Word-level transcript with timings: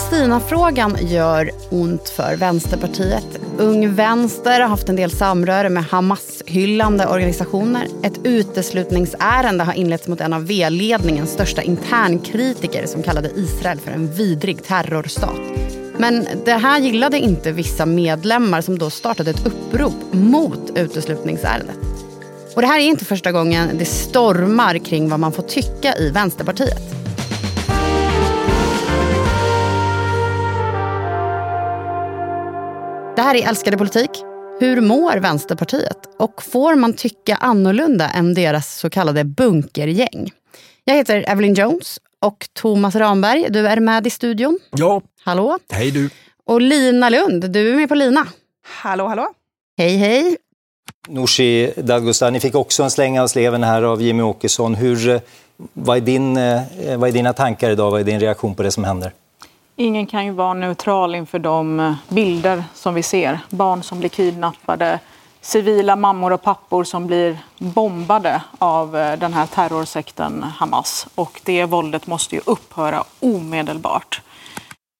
Palestinafrågan 0.00 0.96
gör 1.00 1.50
ont 1.70 2.08
för 2.08 2.36
Vänsterpartiet. 2.36 3.26
Ung 3.58 3.94
Vänster 3.94 4.60
har 4.60 4.68
haft 4.68 4.88
en 4.88 4.96
del 4.96 5.10
samröre 5.10 5.68
med 5.68 5.84
Hamas-hyllande 5.84 7.06
organisationer. 7.06 7.86
Ett 8.02 8.20
uteslutningsärende 8.24 9.64
har 9.64 9.72
inletts 9.72 10.08
mot 10.08 10.20
en 10.20 10.32
av 10.32 10.46
V-ledningens 10.46 11.30
största 11.30 11.62
internkritiker 11.62 12.86
som 12.86 13.02
kallade 13.02 13.30
Israel 13.36 13.78
för 13.78 13.90
en 13.90 14.12
vidrig 14.12 14.64
terrorstat. 14.64 15.40
Men 15.98 16.26
det 16.44 16.52
här 16.52 16.80
gillade 16.80 17.18
inte 17.18 17.52
vissa 17.52 17.86
medlemmar 17.86 18.60
som 18.60 18.78
då 18.78 18.90
startade 18.90 19.30
ett 19.30 19.46
upprop 19.46 20.12
mot 20.12 20.70
uteslutningsärendet. 20.74 21.76
Och 22.54 22.62
det 22.62 22.68
här 22.68 22.78
är 22.78 22.84
inte 22.84 23.04
första 23.04 23.32
gången 23.32 23.78
det 23.78 23.84
stormar 23.84 24.78
kring 24.78 25.08
vad 25.08 25.20
man 25.20 25.32
får 25.32 25.42
tycka 25.42 25.96
i 25.96 26.10
Vänsterpartiet. 26.10 26.99
Det 33.20 33.24
här 33.24 33.34
är 33.34 33.48
Älskade 33.48 33.78
politik. 33.78 34.10
Hur 34.60 34.80
mår 34.80 35.16
Vänsterpartiet? 35.16 35.96
Och 36.18 36.42
får 36.42 36.74
man 36.74 36.92
tycka 36.92 37.36
annorlunda 37.36 38.10
än 38.10 38.34
deras 38.34 38.78
så 38.78 38.90
kallade 38.90 39.24
bunkergäng? 39.24 40.30
Jag 40.84 40.94
heter 40.94 41.24
Evelyn 41.28 41.54
Jones 41.54 41.98
och 42.20 42.48
Thomas 42.52 42.94
Ramberg, 42.94 43.46
du 43.50 43.68
är 43.68 43.80
med 43.80 44.06
i 44.06 44.10
studion. 44.10 44.58
Ja. 44.70 45.02
Hallå. 45.24 45.58
Hej 45.70 45.90
du. 45.90 46.10
Och 46.46 46.60
Lina 46.60 47.08
Lund, 47.08 47.50
du 47.50 47.70
är 47.70 47.76
med 47.76 47.88
på 47.88 47.94
Lina. 47.94 48.26
Hallå, 48.66 49.06
hallå. 49.06 49.28
Hej, 49.78 49.96
hej. 49.96 50.36
Nooshi 51.08 51.72
Dadgostar, 51.76 52.30
ni 52.30 52.40
fick 52.40 52.54
också 52.54 52.82
en 52.82 52.90
släng 52.90 53.18
av 53.20 53.26
sleven 53.26 53.62
här 53.62 53.82
av 53.82 54.02
Jimmy 54.02 54.22
Åkesson. 54.22 54.74
Hur, 54.74 55.08
eh, 55.08 55.20
vad, 55.72 55.96
är 55.96 56.00
din, 56.00 56.36
eh, 56.36 56.62
vad 56.96 57.08
är 57.08 57.12
dina 57.12 57.32
tankar 57.32 57.70
idag? 57.70 57.90
Vad 57.90 58.00
är 58.00 58.04
din 58.04 58.20
reaktion 58.20 58.54
på 58.54 58.62
det 58.62 58.70
som 58.70 58.84
händer? 58.84 59.12
Ingen 59.80 60.06
kan 60.06 60.24
ju 60.24 60.30
vara 60.32 60.54
neutral 60.54 61.14
inför 61.14 61.38
de 61.38 61.80
eh, 61.80 61.94
bilder 62.08 62.64
som 62.74 62.94
vi 62.94 63.02
ser. 63.02 63.40
Barn 63.50 63.82
som 63.82 63.98
blir 63.98 64.08
kidnappade, 64.08 64.98
civila 65.40 65.96
mammor 65.96 66.32
och 66.32 66.42
pappor 66.42 66.84
som 66.84 67.06
blir 67.06 67.38
bombade 67.58 68.42
av 68.58 68.96
eh, 68.96 69.18
den 69.18 69.32
här 69.32 69.46
terrorsekten 69.46 70.42
Hamas. 70.42 71.06
Och 71.14 71.40
det 71.44 71.64
våldet 71.64 72.06
måste 72.06 72.34
ju 72.34 72.40
upphöra 72.46 73.04
omedelbart. 73.20 74.22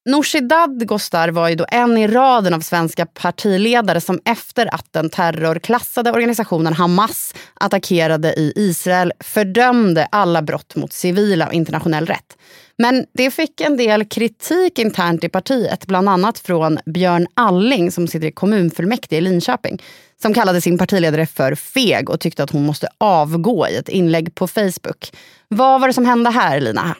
Nooshi 0.09 0.41
Dadgostar 0.41 1.29
var 1.29 1.49
ju 1.49 1.55
då 1.55 1.67
en 1.69 1.99
i 1.99 2.09
raden 2.09 2.55
av 2.55 2.61
svenska 2.61 3.07
partiledare 3.07 4.01
som 4.01 4.21
efter 4.25 4.75
att 4.75 4.93
den 4.93 5.11
terrorklassade 5.11 6.13
organisationen 6.13 6.73
Hamas 6.73 7.35
attackerade 7.55 8.35
i 8.35 8.53
Israel 8.57 9.13
fördömde 9.21 10.09
alla 10.13 10.43
brott 10.43 10.77
mot 10.77 10.93
civila 10.93 11.47
och 11.47 11.53
internationell 11.53 12.07
rätt. 12.07 12.37
Men 12.81 13.07
det 13.13 13.31
fick 13.31 13.61
en 13.61 13.77
del 13.77 14.05
kritik 14.05 14.79
internt 14.79 15.25
i 15.25 15.29
partiet, 15.29 15.87
bland 15.87 16.09
annat 16.09 16.39
från 16.39 16.79
Björn 16.87 17.27
Alling 17.35 17.93
som 17.93 18.09
sitter 18.09 18.27
i 18.27 18.33
kommunfullmäktige 18.33 19.19
i 19.19 19.21
Linköping 19.21 19.83
som 20.23 20.35
kallade 20.35 20.61
sin 20.61 20.79
partiledare 20.79 21.27
för 21.27 21.55
feg 21.55 22.11
och 22.11 22.21
tyckte 22.21 22.43
att 22.43 22.51
hon 22.51 22.67
måste 22.67 22.89
avgå 22.99 23.69
i 23.69 23.77
ett 23.77 23.89
inlägg 23.89 24.35
på 24.35 24.49
Facebook. 24.49 25.13
Vad 25.49 25.81
var 25.81 25.89
det 25.89 25.95
som 25.95 26.07
hände 26.07 26.31
här, 26.31 26.61
Lina? 26.61 26.97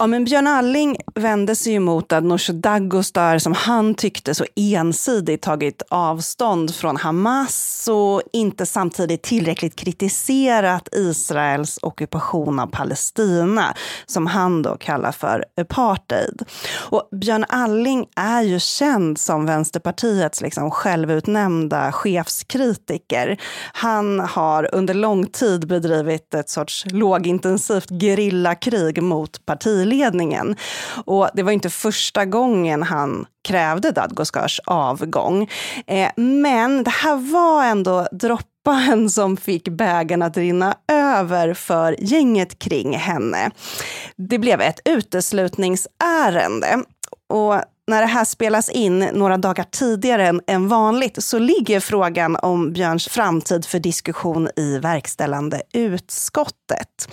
Ja, 0.00 0.06
men 0.06 0.24
Björn 0.24 0.46
Alling 0.46 0.96
vände 1.14 1.56
sig 1.56 1.78
mot 1.78 2.12
att 2.12 2.24
Nooshi 2.24 2.52
Dadgostar, 2.52 3.38
som 3.38 3.52
han 3.52 3.94
tyckte 3.94 4.34
så 4.34 4.44
ensidigt 4.56 5.42
tagit 5.42 5.82
avstånd 5.88 6.74
från 6.74 6.96
Hamas 6.96 7.88
och 7.92 8.22
inte 8.32 8.66
samtidigt 8.66 9.22
tillräckligt 9.22 9.76
kritiserat 9.76 10.88
Israels 10.92 11.78
ockupation 11.82 12.58
av 12.58 12.66
Palestina, 12.66 13.74
som 14.06 14.26
han 14.26 14.62
då 14.62 14.76
kallar 14.76 15.12
för 15.12 15.44
apartheid. 15.56 16.42
Och 16.90 17.08
Björn 17.12 17.44
Alling 17.48 18.06
är 18.16 18.42
ju 18.42 18.60
känd 18.60 19.18
som 19.18 19.46
Vänsterpartiets 19.46 20.40
liksom 20.40 20.70
självutnämnda 20.70 21.92
chefskritiker. 21.92 23.40
Han 23.72 24.20
har 24.20 24.74
under 24.74 24.94
lång 24.94 25.26
tid 25.26 25.66
bedrivit 25.68 26.34
ett 26.34 26.48
sorts 26.48 26.84
lågintensivt 26.90 27.90
gerillakrig 27.90 29.02
mot 29.02 29.46
partiet 29.46 29.89
ledningen. 29.90 30.56
Och 31.04 31.30
det 31.34 31.42
var 31.42 31.52
inte 31.52 31.70
första 31.70 32.24
gången 32.24 32.82
han 32.82 33.26
krävde 33.48 33.90
Dadgostars 33.90 34.60
avgång. 34.66 35.50
Eh, 35.86 36.10
men 36.16 36.84
det 36.84 36.90
här 36.90 37.32
var 37.32 37.64
ändå 37.64 38.08
droppen 38.12 39.10
som 39.10 39.36
fick 39.36 39.68
bägaren 39.68 40.22
att 40.22 40.36
rinna 40.36 40.74
över 40.92 41.54
för 41.54 41.96
gänget 41.98 42.58
kring 42.58 42.96
henne. 42.96 43.50
Det 44.16 44.38
blev 44.38 44.60
ett 44.60 44.80
uteslutningsärende. 44.84 46.82
Och 47.28 47.62
när 47.90 48.00
det 48.00 48.06
här 48.06 48.24
spelas 48.24 48.68
in 48.68 48.98
några 48.98 49.36
dagar 49.36 49.64
tidigare 49.70 50.40
än 50.46 50.68
vanligt 50.68 51.22
så 51.22 51.38
ligger 51.38 51.80
frågan 51.80 52.36
om 52.36 52.72
Björns 52.72 53.08
framtid 53.08 53.64
för 53.64 53.78
diskussion 53.78 54.48
i 54.56 54.78
verkställande 54.78 55.62
utskottet. 55.72 57.08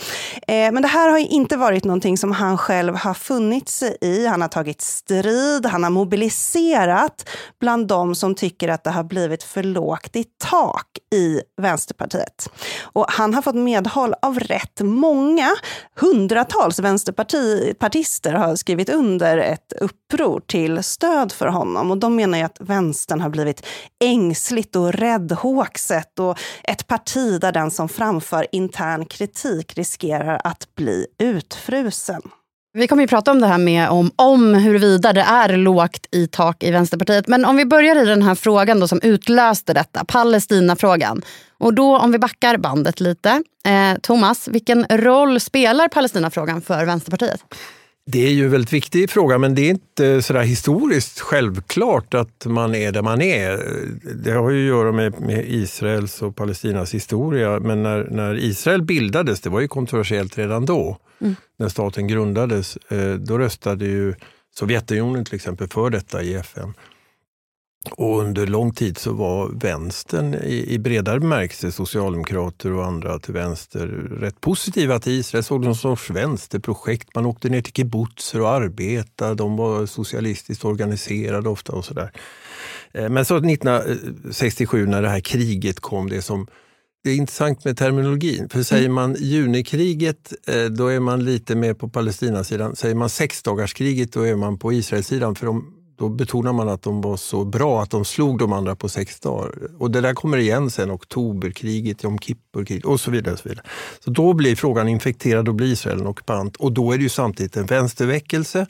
Eh, 0.47 0.71
men 0.71 0.81
det 0.81 0.87
här 0.87 1.09
har 1.09 1.17
inte 1.17 1.57
varit 1.57 1.83
någonting 1.83 2.17
som 2.17 2.31
han 2.31 2.57
själv 2.57 2.95
har 2.95 3.13
funnit 3.13 3.69
sig 3.69 3.97
i. 4.01 4.25
Han 4.25 4.41
har 4.41 4.47
tagit 4.47 4.81
strid, 4.81 5.65
han 5.65 5.83
har 5.83 5.89
mobiliserat 5.89 7.29
bland 7.59 7.87
de 7.87 8.15
som 8.15 8.35
tycker 8.35 8.69
att 8.69 8.83
det 8.83 8.91
har 8.91 9.03
blivit 9.03 9.43
för 9.43 9.63
lågt 9.63 10.15
i 10.15 10.25
tak 10.37 10.87
i 11.13 11.41
Vänsterpartiet. 11.61 12.49
Och 12.81 13.05
han 13.09 13.33
har 13.33 13.41
fått 13.41 13.55
medhåll 13.55 14.13
av 14.21 14.39
rätt 14.39 14.81
många. 14.81 15.49
Hundratals 15.95 16.79
vänsterpartister 16.79 18.33
har 18.33 18.55
skrivit 18.55 18.89
under 18.89 19.37
ett 19.37 19.73
uppror 19.81 20.39
till 20.39 20.67
till 20.67 20.83
stöd 20.83 21.31
för 21.31 21.47
honom. 21.47 21.91
Och 21.91 21.97
de 21.97 22.15
menar 22.15 22.37
ju 22.37 22.43
att 22.43 22.57
vänstern 22.59 23.21
har 23.21 23.29
blivit 23.29 23.65
ängsligt 23.99 24.75
och 24.75 24.93
räddhågset 24.93 26.19
och 26.19 26.37
ett 26.63 26.87
parti 26.87 27.41
där 27.41 27.51
den 27.51 27.71
som 27.71 27.89
framför 27.89 28.47
intern 28.51 29.05
kritik 29.05 29.77
riskerar 29.77 30.26
att 30.35 30.75
bli 30.75 31.05
utfrusen. 31.19 32.21
Vi 32.73 32.87
kommer 32.87 33.03
ju 33.03 33.07
prata 33.07 33.31
om 33.31 33.41
det 33.41 33.47
här 33.47 33.57
med 33.57 33.89
om, 33.89 34.11
om 34.15 34.53
huruvida 34.53 35.13
det 35.13 35.21
är 35.21 35.57
lågt 35.57 36.07
i 36.11 36.27
tak 36.27 36.63
i 36.63 36.71
Vänsterpartiet. 36.71 37.27
Men 37.27 37.45
om 37.45 37.57
vi 37.57 37.65
börjar 37.65 38.03
i 38.03 38.05
den 38.05 38.21
här 38.21 38.35
frågan 38.35 38.79
då 38.79 38.87
som 38.87 38.99
utlöste 39.03 39.73
detta, 39.73 40.05
Palestinafrågan. 40.05 41.21
Och 41.57 41.73
då 41.73 41.97
om 41.97 42.11
vi 42.11 42.19
backar 42.19 42.57
bandet 42.57 42.99
lite. 42.99 43.43
Eh, 43.65 43.99
Thomas, 44.01 44.47
vilken 44.47 44.85
roll 44.89 45.39
spelar 45.39 45.87
Palestinafrågan 45.87 46.61
för 46.61 46.85
Vänsterpartiet? 46.85 47.41
Det 48.09 48.27
är 48.27 48.31
ju 48.31 48.45
en 48.45 48.51
väldigt 48.51 48.73
viktig 48.73 49.09
fråga, 49.09 49.37
men 49.37 49.55
det 49.55 49.61
är 49.61 49.69
inte 49.69 50.21
sådär 50.21 50.41
historiskt 50.41 51.19
självklart 51.19 52.13
att 52.13 52.45
man 52.45 52.75
är 52.75 52.91
där 52.91 53.01
man 53.01 53.21
är. 53.21 53.59
Det 54.23 54.31
har 54.31 54.49
ju 54.49 54.63
att 54.63 54.77
göra 54.77 54.91
med, 54.91 55.21
med 55.21 55.45
Israels 55.47 56.21
och 56.21 56.35
Palestinas 56.35 56.93
historia, 56.93 57.59
men 57.59 57.83
när, 57.83 58.07
när, 58.11 58.35
Israel 58.35 58.81
bildades, 58.81 59.41
det 59.41 59.49
var 59.49 59.59
ju 59.59 59.67
kontroversiellt 59.67 60.37
redan 60.37 60.65
då, 60.65 60.97
mm. 61.21 61.35
när 61.59 61.69
staten 61.69 62.07
grundades, 62.07 62.77
eh, 62.77 63.13
då 63.13 63.37
röstade 63.37 63.85
ju 63.85 64.15
Sovjetunionen 64.55 65.25
till 65.25 65.35
exempel 65.35 65.67
för 65.67 65.89
detta 65.89 66.23
i 66.23 66.33
FN. 66.33 66.73
Och 67.91 68.19
under 68.19 68.47
lång 68.47 68.73
tid 68.73 68.97
så 68.97 69.13
var 69.13 69.49
vänstern 69.49 70.33
i, 70.33 70.73
i 70.73 70.79
bredare 70.79 71.19
bemärkelse, 71.19 71.71
socialdemokrater 71.71 72.73
och 72.73 72.85
andra 72.85 73.19
till 73.19 73.33
vänster, 73.33 73.87
rätt 74.19 74.41
positiva 74.41 74.99
till 74.99 75.13
Israel. 75.13 75.43
Såg 75.43 75.61
det 75.61 75.65
någon 75.65 75.75
sorts 75.75 76.09
vänsterprojekt. 76.09 77.15
Man 77.15 77.25
åkte 77.25 77.49
ner 77.49 77.61
till 77.61 77.73
kibbutzer 77.73 78.41
och 78.41 78.49
arbetade. 78.49 79.35
De 79.35 79.57
var 79.57 79.85
socialistiskt 79.85 80.65
organiserade 80.65 81.49
ofta 81.49 81.73
och 81.73 81.85
sådär. 81.85 82.11
Eh, 82.91 83.09
men 83.09 83.25
så 83.25 83.37
1967 83.37 84.85
när 84.85 85.01
det 85.01 85.09
här 85.09 85.19
kriget 85.19 85.79
kom, 85.79 86.09
det 86.09 86.21
som 86.21 86.47
det 87.03 87.11
är 87.11 87.15
intressant 87.15 87.65
med 87.65 87.77
terminologin. 87.77 88.49
För 88.49 88.63
säger 88.63 88.89
man 88.89 89.15
junikriget, 89.19 90.33
eh, 90.47 90.65
då 90.65 90.87
är 90.87 90.99
man 90.99 91.25
lite 91.25 91.55
mer 91.55 91.73
på 91.73 91.89
Palestinasidan. 91.89 92.75
Säger 92.75 92.95
man 92.95 93.09
sexdagarskriget, 93.09 94.13
då 94.13 94.21
är 94.21 94.35
man 94.35 94.59
på 94.59 94.73
Israelsidan. 94.73 95.35
För 95.35 95.45
de 95.45 95.76
då 95.97 96.09
betonar 96.09 96.53
man 96.53 96.69
att 96.69 96.81
de 96.81 97.01
var 97.01 97.17
så 97.17 97.45
bra 97.45 97.81
att 97.81 97.89
de 97.91 98.05
slog 98.05 98.39
de 98.39 98.53
andra 98.53 98.75
på 98.75 98.89
sex 98.89 99.19
dagar. 99.19 99.51
Och 99.79 99.91
det 99.91 100.01
där 100.01 100.13
kommer 100.13 100.37
igen 100.37 100.69
sen, 100.69 100.91
oktoberkriget, 100.91 102.03
Jom 102.03 102.19
Kippur-kriget 102.19 102.85
och 102.85 102.99
så 102.99 103.11
vidare. 103.11 103.33
Och 103.33 103.39
så, 103.39 103.49
vidare. 103.49 103.65
så 103.99 104.11
då 104.11 104.33
blir 104.33 104.55
frågan 104.55 104.87
infekterad, 104.87 105.45
då 105.45 105.53
blir 105.53 105.67
Israel 105.67 105.99
en 105.99 106.07
ockupant. 106.07 106.55
Och 106.55 106.71
då 106.71 106.91
är 106.91 106.97
det 106.97 107.03
ju 107.03 107.09
samtidigt 107.09 107.57
en 107.57 107.65
vänsterväckelse 107.65 108.65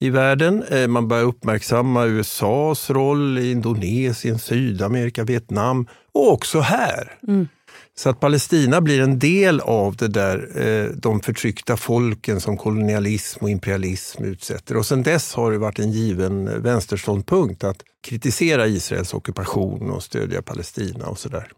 i 0.00 0.10
världen. 0.10 0.62
Eh, 0.62 0.88
man 0.88 1.08
börjar 1.08 1.24
uppmärksamma 1.24 2.04
USAs 2.06 2.90
roll 2.90 3.38
i 3.38 3.50
Indonesien, 3.50 4.38
Sydamerika, 4.38 5.24
Vietnam 5.24 5.86
och 6.14 6.32
också 6.32 6.60
här. 6.60 7.12
Mm. 7.28 7.48
Så 7.94 8.10
att 8.10 8.20
Palestina 8.20 8.80
blir 8.80 9.00
en 9.00 9.18
del 9.18 9.60
av 9.60 9.96
det 9.96 10.08
där, 10.08 10.60
eh, 10.60 10.90
de 10.90 11.20
förtryckta 11.20 11.76
folken 11.76 12.40
som 12.40 12.56
kolonialism 12.56 13.44
och 13.44 13.50
imperialism 13.50 14.24
utsätter. 14.24 14.76
Och 14.76 14.86
sen 14.86 15.02
dess 15.02 15.34
har 15.34 15.52
det 15.52 15.58
varit 15.58 15.78
en 15.78 15.92
given 15.92 16.62
vänsterståndpunkt 16.62 17.64
att 17.64 17.82
kritisera 18.02 18.66
Israels 18.66 19.14
ockupation 19.14 19.90
och 19.90 20.02
stödja 20.02 20.42
Palestina 20.42 21.06
och 21.06 21.18
sådär. 21.18 21.48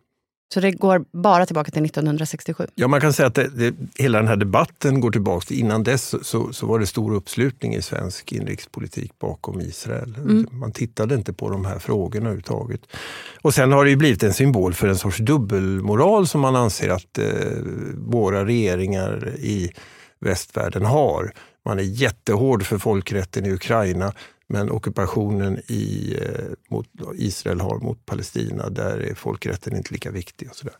Så 0.54 0.60
det 0.60 0.70
går 0.70 1.04
bara 1.12 1.46
tillbaka 1.46 1.70
till 1.70 1.84
1967? 1.84 2.66
Ja, 2.74 2.88
man 2.88 3.00
kan 3.00 3.12
säga 3.12 3.26
att 3.26 3.34
det, 3.34 3.48
det, 3.48 3.74
hela 3.94 4.18
den 4.18 4.28
här 4.28 4.36
debatten 4.36 5.00
går 5.00 5.10
tillbaka 5.10 5.46
till 5.46 5.58
innan 5.58 5.82
dess 5.82 6.14
så, 6.26 6.52
så 6.52 6.66
var 6.66 6.78
det 6.78 6.86
stor 6.86 7.14
uppslutning 7.14 7.74
i 7.74 7.82
svensk 7.82 8.32
inrikespolitik 8.32 9.18
bakom 9.18 9.60
Israel. 9.60 10.14
Mm. 10.18 10.46
Man 10.52 10.72
tittade 10.72 11.14
inte 11.14 11.32
på 11.32 11.50
de 11.50 11.64
här 11.64 11.78
frågorna 11.78 12.26
överhuvudtaget. 12.26 12.80
Och 13.42 13.54
sen 13.54 13.72
har 13.72 13.84
det 13.84 13.96
blivit 13.96 14.22
en 14.22 14.32
symbol 14.32 14.74
för 14.74 14.88
en 14.88 14.98
sorts 14.98 15.18
dubbelmoral 15.18 16.26
som 16.26 16.40
man 16.40 16.56
anser 16.56 16.88
att 16.88 17.18
eh, 17.18 17.24
våra 17.94 18.44
regeringar 18.46 19.34
i 19.38 19.72
västvärlden 20.20 20.84
har. 20.84 21.32
Man 21.64 21.78
är 21.78 21.82
jättehård 21.82 22.62
för 22.62 22.78
folkrätten 22.78 23.46
i 23.46 23.52
Ukraina 23.52 24.12
men 24.46 24.70
ockupationen 24.70 25.58
i, 25.58 26.16
eh, 26.22 26.52
mot 26.70 26.86
Israel 27.14 27.60
har 27.60 27.78
mot 27.78 28.06
Palestina, 28.06 28.68
där 28.70 28.98
är 28.98 29.14
folkrätten 29.14 29.76
inte 29.76 29.92
lika 29.92 30.10
viktig. 30.10 30.48
och 30.50 30.56
sådär. 30.56 30.76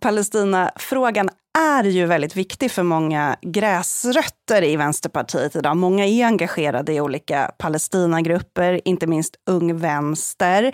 Palestinafrågan 0.00 1.28
är 1.56 1.84
ju 1.84 2.06
väldigt 2.06 2.36
viktig 2.36 2.70
för 2.70 2.82
många 2.82 3.36
gräsrötter 3.42 4.64
i 4.64 4.76
Vänsterpartiet 4.76 5.56
idag. 5.56 5.76
Många 5.76 6.06
är 6.06 6.24
engagerade 6.24 6.92
i 6.92 7.00
olika 7.00 7.50
Palestinagrupper, 7.58 8.80
inte 8.84 9.06
minst 9.06 9.34
Ung 9.50 9.76
Vänster. 9.76 10.72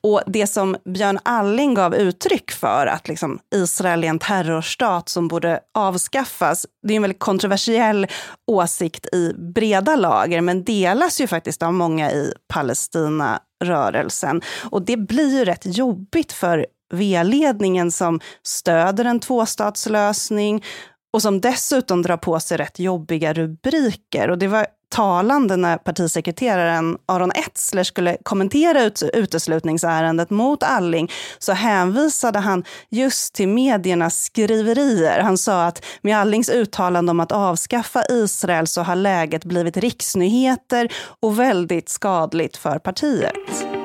Och 0.00 0.22
det 0.26 0.46
som 0.46 0.76
Björn 0.84 1.18
Alling 1.22 1.74
gav 1.74 1.94
uttryck 1.94 2.50
för, 2.50 2.86
att 2.86 3.08
liksom 3.08 3.38
Israel 3.54 4.04
är 4.04 4.08
en 4.08 4.18
terrorstat 4.18 5.08
som 5.08 5.28
borde 5.28 5.60
avskaffas, 5.74 6.66
det 6.86 6.94
är 6.94 6.96
en 6.96 7.02
väldigt 7.02 7.18
kontroversiell 7.18 8.06
åsikt 8.46 9.06
i 9.14 9.32
breda 9.54 9.96
lager, 9.96 10.40
men 10.40 10.64
delas 10.64 11.20
ju 11.20 11.26
faktiskt 11.26 11.62
av 11.62 11.74
många 11.74 12.12
i 12.12 12.32
Palestinarörelsen. 12.48 14.42
Och 14.70 14.82
det 14.82 14.96
blir 14.96 15.38
ju 15.38 15.44
rätt 15.44 15.76
jobbigt 15.76 16.32
för 16.32 16.66
V-ledningen 16.92 17.90
som 17.90 18.20
stöder 18.42 19.04
en 19.04 19.20
tvåstatslösning 19.20 20.64
och 21.12 21.22
som 21.22 21.40
dessutom 21.40 22.02
drar 22.02 22.16
på 22.16 22.40
sig 22.40 22.56
rätt 22.56 22.78
jobbiga 22.78 23.32
rubriker. 23.32 24.30
Och 24.30 24.38
det 24.38 24.48
var 24.48 24.66
talande 24.92 25.56
när 25.56 25.76
partisekreteraren 25.76 26.98
Aron 27.06 27.32
Etzler 27.32 27.82
skulle 27.82 28.16
kommentera 28.22 28.82
ut 28.82 29.02
uteslutningsärendet 29.12 30.30
mot 30.30 30.62
Alling 30.62 31.10
så 31.38 31.52
hänvisade 31.52 32.38
han 32.38 32.64
just 32.88 33.34
till 33.34 33.48
mediernas 33.48 34.24
skriverier. 34.24 35.20
Han 35.20 35.38
sa 35.38 35.64
att 35.64 35.84
med 36.02 36.18
Allings 36.18 36.48
uttalande 36.48 37.10
om 37.10 37.20
att 37.20 37.32
avskaffa 37.32 38.04
Israel 38.10 38.66
så 38.66 38.82
har 38.82 38.96
läget 38.96 39.44
blivit 39.44 39.76
riksnyheter 39.76 40.92
och 41.20 41.38
väldigt 41.38 41.88
skadligt 41.88 42.56
för 42.56 42.78
partiet. 42.78 43.81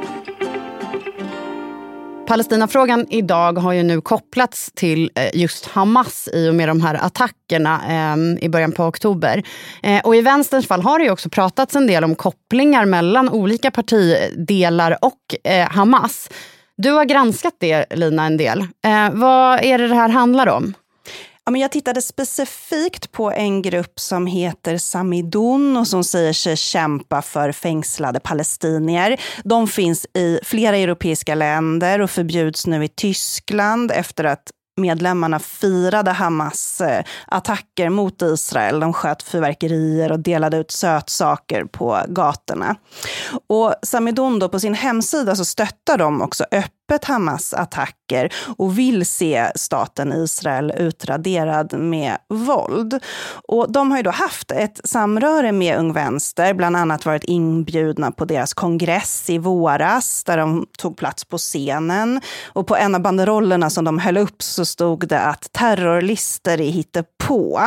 Palestinafrågan 2.28 3.06
idag 3.10 3.58
har 3.58 3.74
ju 3.74 3.84
nu 3.84 4.02
kopplats 4.02 4.72
till 4.76 5.12
eh, 5.16 5.42
just 5.42 5.66
Hamas 5.66 6.30
i 6.34 6.50
och 6.50 6.56
med 6.56 6.68
de 6.68 6.82
här 6.82 6.96
attackerna 6.96 7.82
eh, 7.90 8.46
i 8.46 8.50
början 8.50 8.72
på 8.72 8.84
oktober. 8.84 9.44
Eh, 9.84 10.02
och 10.04 10.16
i 10.16 10.22
vänsterns 10.22 10.68
fall 10.68 10.82
har 10.82 11.00
det 11.00 11.06
ju 11.06 11.12
också 11.12 11.30
pratats 11.30 11.76
en 11.76 11.88
del 11.88 12.04
om 12.04 12.16
kopplingar 12.16 12.86
mellan 12.86 13.30
olika 13.30 13.72
partidelar 13.72 14.98
och 15.02 15.36
Hamas. 15.70 16.30
Du 16.78 16.92
har 16.92 17.06
granskat 17.06 17.54
det, 17.60 17.86
Lina, 17.96 18.26
en 18.26 18.38
del. 18.38 18.68
Vad 19.12 19.64
är 19.64 19.78
det 19.78 19.88
det 19.88 19.96
här 19.96 20.10
handlar 20.10 20.48
om? 20.48 20.74
Ja, 21.48 21.52
men 21.52 21.62
jag 21.62 21.72
tittade 21.72 22.02
specifikt 22.02 23.12
på 23.12 23.32
en 23.32 23.62
grupp 23.62 24.00
som 24.00 24.28
heter 24.28 24.78
Samidun 24.78 25.78
och 25.78 25.88
som 25.88 26.04
säger 26.04 26.34
sig 26.34 26.58
kämpa 26.58 27.22
för 27.22 27.52
fängslade 27.52 28.20
palestinier. 28.20 29.22
De 29.44 29.68
finns 29.68 30.06
i 30.14 30.40
flera 30.44 30.78
europeiska 30.78 31.36
länder 31.36 32.02
och 32.02 32.10
förbjuds 32.10 32.68
nu 32.68 32.84
i 32.84 32.88
Tyskland 32.88 33.92
efter 33.92 34.24
att 34.24 34.52
medlemmarna 34.78 35.40
firade 35.40 36.12
Hamas 36.12 36.82
eh, 36.82 37.04
attacker 37.28 37.90
mot 37.90 38.22
Israel. 38.22 38.80
De 38.80 38.94
sköt 38.94 39.24
fyrverkerier 39.24 40.12
och 40.12 40.20
delade 40.20 40.58
ut 40.58 40.72
sötsaker 40.72 41.66
på 41.66 42.02
gatorna. 42.08 42.76
Och 43.48 43.76
Samidun 43.84 44.40
då 44.40 44.50
på 44.50 44.60
sin 44.60 44.74
hemsida 44.74 45.36
så 45.36 45.46
stöttar 45.46 45.98
de 45.98 46.22
också 46.22 46.44
öppet 46.52 46.77
Hamas 47.04 47.54
attacker 47.54 48.34
och 48.58 48.80
vill 48.80 49.06
se 49.06 49.52
staten 49.56 50.14
Israel 50.14 50.74
utraderad 50.78 51.74
med 51.74 52.18
våld. 52.30 53.00
Och 53.48 53.72
de 53.72 53.92
har 53.92 53.98
ju 53.98 54.04
då 54.04 54.12
haft 54.12 54.52
ett 54.52 54.82
samröre 54.84 55.52
med 55.52 55.80
Ung 55.80 55.94
Vänster, 55.94 56.54
bland 56.54 56.78
annat 56.78 57.06
varit 57.06 57.24
inbjudna 57.24 58.12
på 58.12 58.26
deras 58.26 58.54
kongress 58.54 59.30
i 59.30 59.38
våras 59.38 60.24
där 60.24 60.38
de 60.38 60.66
tog 60.78 60.98
plats 60.98 61.26
på 61.26 61.38
scenen. 61.38 62.22
Och 62.48 62.68
på 62.68 62.76
en 62.76 62.96
av 62.96 63.02
banderollerna 63.02 63.70
som 63.70 63.86
de 63.86 64.00
höll 64.00 64.18
upp 64.18 64.44
så 64.44 64.66
stod 64.66 65.08
det 65.08 65.20
att 65.20 65.52
terrorlister 65.52 66.62
är 66.62 66.72
hittepå. 66.72 67.62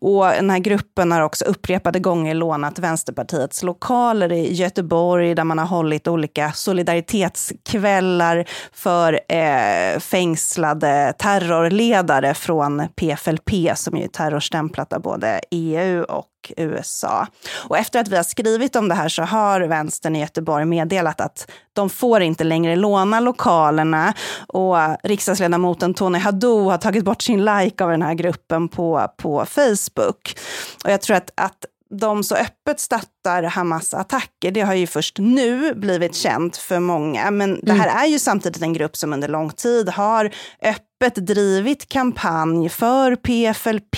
Och 0.00 0.24
den 0.24 0.50
här 0.50 0.58
gruppen 0.58 1.12
har 1.12 1.20
också 1.20 1.44
upprepade 1.44 1.98
gånger 1.98 2.34
lånat 2.34 2.78
Vänsterpartiets 2.78 3.62
lokaler 3.62 4.32
i 4.32 4.52
Göteborg 4.52 5.34
där 5.34 5.44
man 5.44 5.58
har 5.58 5.66
hållit 5.66 6.08
olika 6.08 6.52
solidaritetskvällar 6.52 8.31
för 8.72 9.20
eh, 9.28 9.98
fängslade 9.98 11.14
terrorledare 11.18 12.34
från 12.34 12.88
PFLP 12.96 13.50
som 13.74 13.96
är 13.96 14.08
terrorstämplat 14.08 14.92
av 14.92 15.02
både 15.02 15.40
EU 15.50 16.02
och 16.02 16.26
USA. 16.56 17.26
Och 17.68 17.78
efter 17.78 18.00
att 18.00 18.08
vi 18.08 18.16
har 18.16 18.22
skrivit 18.22 18.76
om 18.76 18.88
det 18.88 18.94
här 18.94 19.08
så 19.08 19.22
har 19.22 19.60
vänstern 19.60 20.16
i 20.16 20.20
Göteborg 20.20 20.64
meddelat 20.64 21.20
att 21.20 21.50
de 21.72 21.90
får 21.90 22.22
inte 22.22 22.44
längre 22.44 22.76
låna 22.76 23.20
lokalerna 23.20 24.14
och 24.48 24.76
riksdagsledamoten 25.02 25.94
Tony 25.94 26.18
Haddou 26.18 26.70
har 26.70 26.78
tagit 26.78 27.04
bort 27.04 27.22
sin 27.22 27.44
like 27.44 27.84
av 27.84 27.90
den 27.90 28.02
här 28.02 28.14
gruppen 28.14 28.68
på, 28.68 29.08
på 29.16 29.46
Facebook. 29.46 30.38
Och 30.84 30.90
jag 30.90 31.00
tror 31.00 31.16
att, 31.16 31.30
att 31.34 31.64
de 31.92 32.24
så 32.24 32.34
öppet 32.34 32.80
stöttar 32.80 33.42
Hamas 33.42 33.94
attacker, 33.94 34.50
det 34.50 34.60
har 34.60 34.74
ju 34.74 34.86
först 34.86 35.18
nu 35.18 35.74
blivit 35.74 36.14
känt 36.14 36.56
för 36.56 36.80
många. 36.80 37.30
Men 37.30 37.60
det 37.62 37.72
här 37.72 37.88
mm. 37.88 38.02
är 38.02 38.06
ju 38.06 38.18
samtidigt 38.18 38.62
en 38.62 38.72
grupp 38.72 38.96
som 38.96 39.12
under 39.12 39.28
lång 39.28 39.50
tid 39.50 39.88
har 39.88 40.30
öppet 40.62 41.26
drivit 41.26 41.88
kampanj 41.88 42.68
för 42.68 43.16
PFLP 43.16 43.96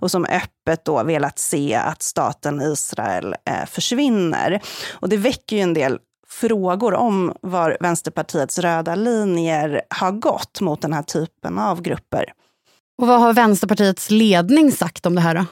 och 0.00 0.10
som 0.10 0.24
öppet 0.24 0.84
då 0.84 1.02
velat 1.02 1.38
se 1.38 1.74
att 1.74 2.02
staten 2.02 2.62
Israel 2.62 3.34
eh, 3.50 3.66
försvinner. 3.66 4.62
Och 4.92 5.08
det 5.08 5.16
väcker 5.16 5.56
ju 5.56 5.62
en 5.62 5.74
del 5.74 5.98
frågor 6.28 6.94
om 6.94 7.32
var 7.40 7.76
Vänsterpartiets 7.80 8.58
röda 8.58 8.94
linjer 8.94 9.82
har 9.90 10.12
gått 10.12 10.60
mot 10.60 10.82
den 10.82 10.92
här 10.92 11.02
typen 11.02 11.58
av 11.58 11.82
grupper. 11.82 12.24
Och 12.98 13.06
vad 13.06 13.20
har 13.20 13.32
Vänsterpartiets 13.32 14.10
ledning 14.10 14.72
sagt 14.72 15.06
om 15.06 15.14
det 15.14 15.20
här 15.20 15.34
då? 15.34 15.44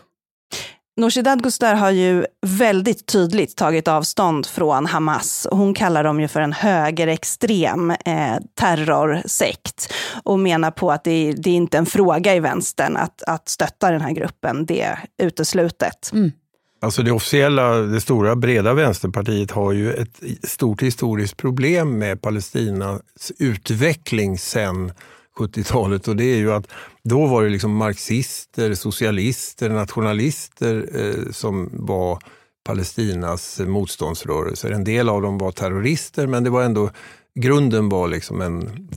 Nooshi 0.96 1.22
Dadgostar 1.22 1.74
har 1.74 1.90
ju 1.90 2.26
väldigt 2.46 3.06
tydligt 3.06 3.56
tagit 3.56 3.88
avstånd 3.88 4.46
från 4.46 4.86
Hamas. 4.86 5.46
Hon 5.50 5.74
kallar 5.74 6.04
dem 6.04 6.20
ju 6.20 6.28
för 6.28 6.40
en 6.40 6.52
högerextrem 6.52 7.90
eh, 7.90 8.36
terrorsekt 8.54 9.92
och 10.22 10.38
menar 10.38 10.70
på 10.70 10.92
att 10.92 11.04
det, 11.04 11.32
det 11.32 11.50
är 11.50 11.54
inte 11.54 11.78
en 11.78 11.86
fråga 11.86 12.34
i 12.34 12.40
vänstern 12.40 12.96
att, 12.96 13.22
att 13.22 13.48
stötta 13.48 13.90
den 13.90 14.00
här 14.00 14.12
gruppen. 14.12 14.66
Det 14.66 14.82
är 14.82 14.98
uteslutet. 15.22 16.10
Mm. 16.12 16.32
Alltså 16.80 17.02
det 17.02 17.12
officiella, 17.12 17.72
det 17.72 18.00
stora 18.00 18.36
breda 18.36 18.74
vänsterpartiet 18.74 19.50
har 19.50 19.72
ju 19.72 19.92
ett 19.92 20.20
stort 20.42 20.82
historiskt 20.82 21.36
problem 21.36 21.98
med 21.98 22.22
Palestinas 22.22 23.32
utveckling 23.38 24.38
sen 24.38 24.92
70-talet 25.38 26.08
och 26.08 26.16
det 26.16 26.24
är 26.24 26.36
ju 26.36 26.52
att 26.52 26.66
då 27.08 27.26
var 27.26 27.44
det 27.44 27.50
liksom 27.50 27.76
marxister, 27.76 28.74
socialister, 28.74 29.70
nationalister 29.70 30.88
eh, 30.94 31.32
som 31.32 31.70
var 31.72 32.18
Palestinas 32.64 33.60
motståndsrörelser. 33.66 34.70
En 34.70 34.84
del 34.84 35.08
av 35.08 35.22
dem 35.22 35.38
var 35.38 35.52
terrorister 35.52 36.26
men 36.26 36.44
det 36.44 36.50
var 36.50 36.62
ändå, 36.62 36.90
grunden 37.34 37.88
var 37.88 38.08
liksom 38.08 38.40
en, 38.40 38.88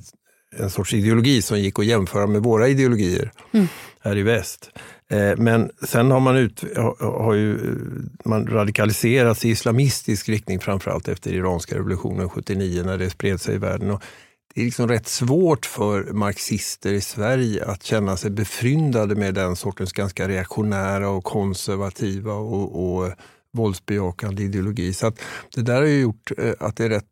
en 0.56 0.70
sorts 0.70 0.94
ideologi 0.94 1.42
som 1.42 1.60
gick 1.60 1.80
att 1.80 1.86
jämföra 1.86 2.28
med 2.28 2.44
våra 2.44 2.68
ideologier 2.68 3.32
mm. 3.52 3.68
här 4.00 4.18
i 4.18 4.24
väst. 4.24 4.70
Eh, 5.10 5.38
men 5.38 5.72
sen 5.88 6.12
har 6.12 6.20
man, 6.20 6.38
ut, 6.38 6.64
har 7.00 7.34
ju, 7.34 7.58
man 8.26 8.48
radikaliserats 8.48 9.46
i 9.46 9.50
islamistisk 9.50 10.30
riktning, 10.30 10.60
framförallt 10.60 11.08
efter 11.08 11.34
iranska 11.34 11.76
revolutionen 11.76 12.30
79 12.30 12.84
när 12.84 12.98
det 12.98 13.10
spred 13.10 13.42
sig 13.42 13.56
i 13.56 13.58
världen. 13.58 13.92
Och 13.92 14.04
det 14.58 14.62
är 14.62 14.66
liksom 14.66 14.88
rätt 14.88 15.08
svårt 15.08 15.66
för 15.66 16.04
marxister 16.04 16.94
i 16.94 17.02
Sverige 17.02 17.66
att 17.66 17.84
känna 17.84 18.18
sig 18.18 18.32
befryndade 18.32 19.16
med 19.16 19.34
den 19.34 19.56
sortens 19.56 19.94
ganska 19.94 20.28
reaktionära 20.28 21.10
och 21.10 21.24
konservativa 21.24 22.34
och, 22.34 22.98
och 23.00 23.12
våldsbejakande 23.54 24.44
ideologi. 24.44 24.94
Så 24.94 25.08
att 25.08 25.20
det 25.56 25.62
där 25.62 25.76
har 25.76 25.88
ju 25.88 26.02
gjort 26.02 26.32
eh, 26.38 26.54
att 26.60 26.78
det 26.78 26.86
är 26.86 26.90
rätt 26.90 27.06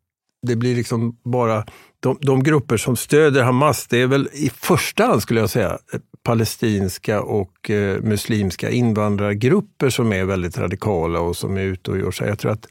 det 0.46 0.56
blir 0.56 0.76
liksom 0.76 1.16
bara 1.24 1.64
de, 2.00 2.18
de, 2.20 2.42
grupper 2.42 2.76
som 2.76 2.96
stöder 2.96 3.42
Hamas, 3.42 3.86
det 3.86 4.02
är 4.02 4.06
väl 4.06 4.28
i 4.32 4.50
första 4.50 5.04
hand 5.04 5.22
skulle 5.22 5.40
jag 5.40 5.50
säga 5.50 5.78
eh, 5.92 6.00
palestinska 6.22 7.22
och 7.22 7.70
eh, 7.70 8.00
muslimska 8.02 8.70
invandrargrupper 8.70 9.90
som 9.90 10.12
är 10.12 10.24
väldigt 10.24 10.58
radikala 10.58 11.20
och 11.20 11.36
som 11.36 11.56
är 11.56 11.62
ute 11.62 11.90
och 11.90 11.98
gör 11.98 12.10
sig. 12.10 12.28
Jag 12.28 12.38
tror 12.38 12.52
att 12.52 12.68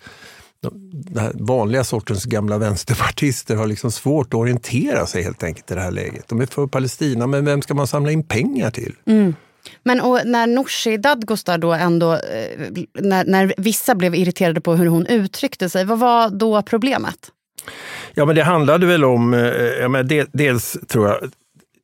den 0.92 1.46
vanliga 1.46 1.84
sortens 1.84 2.26
gamla 2.26 2.58
vänsterpartister 2.58 3.56
har 3.56 3.68
liksom 3.68 3.92
svårt 3.92 4.28
att 4.28 4.40
orientera 4.40 5.06
sig 5.06 5.24
helt 5.24 5.44
enkelt 5.44 5.72
i 5.72 5.76
det 5.76 5.82
här 5.82 5.92
läget. 5.92 6.28
De 6.28 6.42
är 6.42 6.46
för 6.46 6.68
Palestina, 6.68 7.28
men 7.28 7.46
vem 7.46 7.62
ska 7.62 7.74
man 7.74 7.88
samla 7.88 8.12
in 8.12 8.24
pengar 8.24 8.72
till? 8.72 8.96
Mm. 9.06 9.36
Men 9.84 10.02
och 10.02 10.20
när 10.26 10.48
Nooshi 10.48 10.98
Dadgostar 10.98 11.58
då 11.58 11.74
ändå, 11.74 12.14
eh, 12.14 12.84
när, 12.94 13.26
när 13.26 13.54
vissa 13.58 13.96
blev 13.96 14.16
irriterade 14.16 14.62
på 14.62 14.76
hur 14.76 14.88
hon 14.88 15.06
uttryckte 15.06 15.70
sig, 15.70 15.86
vad 15.86 16.00
var 16.00 16.30
då 16.30 16.62
problemet? 16.62 17.32
Ja, 18.14 18.26
men 18.26 18.36
det 18.36 18.44
handlade 18.44 18.86
väl 18.86 19.06
om, 19.06 19.34
eh, 19.34 19.40
ja, 19.80 19.88
men 19.88 20.10
dels 20.34 20.78
tror 20.88 21.08
jag, 21.08 21.18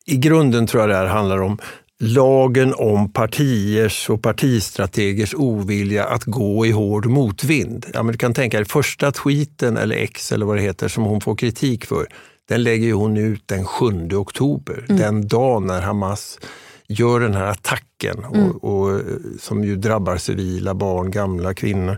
i 0.05 0.17
grunden 0.17 0.67
tror 0.67 0.81
jag 0.81 0.89
det 0.89 0.95
här 0.95 1.05
handlar 1.05 1.41
om 1.41 1.57
lagen 2.03 2.73
om 2.73 3.11
partiers 3.13 4.09
och 4.09 4.21
partistrategers 4.21 5.33
ovilja 5.33 6.05
att 6.05 6.23
gå 6.23 6.65
i 6.65 6.71
hård 6.71 7.05
motvind. 7.05 7.85
Ja, 7.93 8.03
men 8.03 8.11
du 8.11 8.17
kan 8.17 8.33
tänka 8.33 8.57
dig 8.57 8.65
första 8.65 9.11
tweeten 9.11 9.77
eller 9.77 9.95
X 9.95 10.31
eller 10.31 10.45
vad 10.45 10.57
det 10.57 10.61
heter 10.61 10.87
som 10.87 11.03
hon 11.03 11.21
får 11.21 11.35
kritik 11.35 11.85
för, 11.85 12.07
den 12.49 12.63
lägger 12.63 12.93
hon 12.93 13.17
ut 13.17 13.43
den 13.45 13.65
7 13.65 14.09
oktober, 14.13 14.85
mm. 14.89 15.01
den 15.01 15.27
dag 15.27 15.63
när 15.63 15.81
Hamas 15.81 16.39
gör 16.87 17.19
den 17.19 17.33
här 17.33 17.45
attacken 17.45 18.23
mm. 18.33 18.51
och, 18.51 18.63
och, 18.63 19.01
som 19.39 19.63
ju 19.63 19.75
drabbar 19.75 20.17
civila, 20.17 20.73
barn, 20.73 21.11
gamla, 21.11 21.53
kvinnor. 21.53 21.97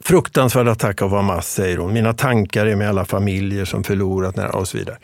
Fruktansvärd 0.00 0.68
attack 0.68 1.02
av 1.02 1.10
Hamas, 1.10 1.52
säger 1.52 1.76
hon. 1.78 1.92
Mina 1.92 2.12
tankar 2.12 2.66
är 2.66 2.76
med 2.76 2.88
alla 2.88 3.04
familjer 3.04 3.64
som 3.64 3.84
förlorat 3.84 4.54
och 4.54 4.68
så 4.68 4.78
vidare. 4.78 4.98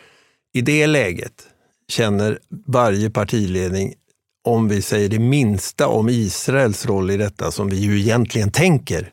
I 0.52 0.60
det 0.60 0.86
läget 0.86 1.32
känner 1.88 2.38
varje 2.66 3.10
partiledning 3.10 3.94
om 4.44 4.68
vi 4.68 4.82
säger 4.82 5.08
det 5.08 5.18
minsta 5.18 5.86
om 5.86 6.08
Israels 6.08 6.86
roll 6.86 7.10
i 7.10 7.16
detta 7.16 7.50
som 7.50 7.68
vi 7.68 7.76
ju 7.76 8.00
egentligen 8.00 8.50
tänker 8.50 9.12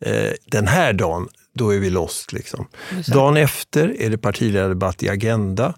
eh, 0.00 0.32
den 0.46 0.66
här 0.66 0.92
dagen, 0.92 1.28
då 1.54 1.74
är 1.74 1.78
vi 1.78 1.90
lost. 1.90 2.32
Liksom. 2.32 2.66
Dagen 3.06 3.36
efter 3.36 4.00
är 4.00 4.10
det 4.10 4.18
partiledardebatt 4.18 5.02
i 5.02 5.08
Agenda. 5.08 5.74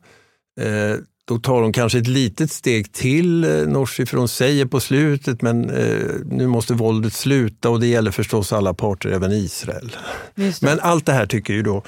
Eh, 0.60 0.96
då 1.28 1.38
tar 1.38 1.62
hon 1.62 1.72
kanske 1.72 1.98
ett 1.98 2.06
litet 2.06 2.52
steg 2.52 2.92
till, 2.92 3.44
eh, 3.44 3.50
Nooshi, 3.50 4.06
för 4.06 4.16
hon 4.16 4.28
säger 4.28 4.66
på 4.66 4.80
slutet 4.80 5.42
men 5.42 5.70
eh, 5.70 6.10
nu 6.24 6.46
måste 6.46 6.74
våldet 6.74 7.12
sluta 7.12 7.70
och 7.70 7.80
det 7.80 7.86
gäller 7.86 8.10
förstås 8.10 8.52
alla 8.52 8.74
parter, 8.74 9.10
även 9.10 9.32
Israel. 9.32 9.96
Men 10.60 10.80
allt 10.80 11.06
det 11.06 11.12
här 11.12 11.26
tycker 11.26 11.54
ju 11.54 11.62
då 11.62 11.82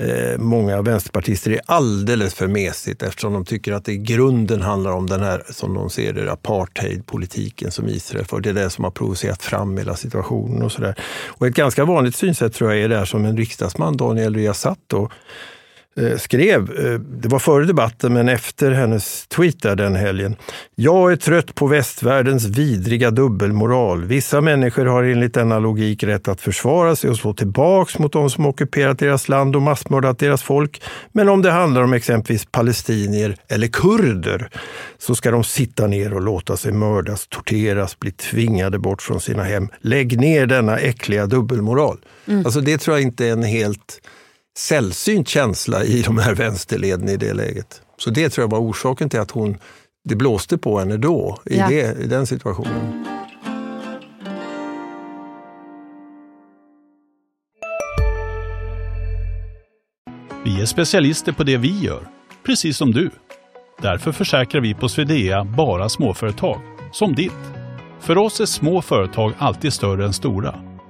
eh, 0.00 0.38
många 0.38 0.82
vänsterpartister 0.82 1.50
är 1.50 1.60
alldeles 1.66 2.34
för 2.34 2.46
mesigt 2.46 3.02
eftersom 3.02 3.32
de 3.32 3.44
tycker 3.44 3.72
att 3.72 3.84
det 3.84 3.92
i 3.92 3.98
grunden 3.98 4.62
handlar 4.62 4.92
om 4.92 5.06
den 5.06 5.20
här, 5.20 5.42
som 5.50 5.74
de 5.74 5.90
ser 5.90 6.12
det, 6.12 6.32
apartheidpolitiken 6.32 7.70
som 7.70 7.88
Israel 7.88 8.24
för. 8.24 8.40
Det 8.40 8.50
är 8.50 8.54
det 8.54 8.70
som 8.70 8.84
har 8.84 8.90
provocerat 8.90 9.42
fram 9.42 9.78
hela 9.78 9.96
situationen 9.96 10.62
och 10.62 10.72
sådär. 10.72 10.94
Och 11.26 11.46
ett 11.46 11.54
ganska 11.54 11.84
vanligt 11.84 12.16
synsätt 12.16 12.54
tror 12.54 12.72
jag 12.72 12.84
är 12.84 12.88
det 12.88 13.06
som 13.06 13.24
en 13.24 13.36
riksdagsman, 13.36 13.96
Daniel 13.96 14.34
Riazat, 14.34 14.92
skrev, 16.18 16.70
eh, 16.78 17.00
det 17.00 17.28
var 17.28 17.38
före 17.38 17.64
debatten 17.64 18.12
men 18.12 18.28
efter 18.28 18.70
hennes 18.70 19.26
tweet 19.26 19.62
där 19.62 19.76
den 19.76 19.96
helgen. 19.96 20.36
Jag 20.74 21.12
är 21.12 21.16
trött 21.16 21.54
på 21.54 21.66
västvärldens 21.66 22.46
vidriga 22.46 23.10
dubbelmoral. 23.10 24.04
Vissa 24.04 24.40
människor 24.40 24.86
har 24.86 25.02
enligt 25.02 25.34
denna 25.34 25.58
logik 25.58 26.02
rätt 26.02 26.28
att 26.28 26.40
försvara 26.40 26.96
sig 26.96 27.10
och 27.10 27.16
slå 27.16 27.34
tillbaks 27.34 27.98
mot 27.98 28.12
de 28.12 28.30
som 28.30 28.46
ockuperat 28.46 28.98
deras 28.98 29.28
land 29.28 29.56
och 29.56 29.62
massmördat 29.62 30.18
deras 30.18 30.42
folk. 30.42 30.82
Men 31.12 31.28
om 31.28 31.42
det 31.42 31.50
handlar 31.50 31.82
om 31.82 31.92
exempelvis 31.92 32.44
palestinier 32.44 33.36
eller 33.48 33.66
kurder 33.66 34.50
så 34.98 35.14
ska 35.14 35.30
de 35.30 35.44
sitta 35.44 35.86
ner 35.86 36.14
och 36.14 36.22
låta 36.22 36.56
sig 36.56 36.72
mördas, 36.72 37.26
torteras, 37.28 37.98
bli 37.98 38.10
tvingade 38.10 38.78
bort 38.78 39.02
från 39.02 39.20
sina 39.20 39.42
hem. 39.42 39.68
Lägg 39.80 40.20
ner 40.20 40.46
denna 40.46 40.78
äckliga 40.78 41.26
dubbelmoral. 41.26 41.98
Mm. 42.26 42.46
Alltså 42.46 42.60
det 42.60 42.78
tror 42.78 42.96
jag 42.96 43.02
inte 43.02 43.26
är 43.26 43.32
en 43.32 43.42
helt 43.42 44.00
sällsynt 44.58 45.28
känsla 45.28 45.84
i 45.84 46.02
de 46.02 46.18
här 46.18 46.34
vänsterleden 46.34 47.08
i 47.08 47.16
det 47.16 47.34
läget. 47.34 47.82
Så 47.98 48.10
det 48.10 48.30
tror 48.30 48.42
jag 48.42 48.50
var 48.50 48.58
orsaken 48.58 49.08
till 49.08 49.20
att 49.20 49.30
hon, 49.30 49.58
det 50.04 50.16
blåste 50.16 50.58
på 50.58 50.78
henne 50.78 50.96
då, 50.96 51.38
i, 51.46 51.58
ja. 51.58 51.68
det, 51.68 52.00
i 52.00 52.06
den 52.06 52.26
situationen. 52.26 53.04
Vi 60.44 60.60
är 60.60 60.66
specialister 60.66 61.32
på 61.32 61.44
det 61.44 61.56
vi 61.56 61.78
gör, 61.78 62.08
precis 62.46 62.76
som 62.76 62.92
du. 62.92 63.10
Därför 63.82 64.12
försäkrar 64.12 64.60
vi 64.60 64.74
på 64.74 64.88
Swedea 64.88 65.44
bara 65.44 65.88
småföretag, 65.88 66.60
som 66.92 67.14
ditt. 67.14 67.32
För 68.00 68.18
oss 68.18 68.40
är 68.40 68.46
små 68.46 68.82
företag 68.82 69.32
alltid 69.38 69.72
större 69.72 70.04
än 70.04 70.12
stora 70.12 70.69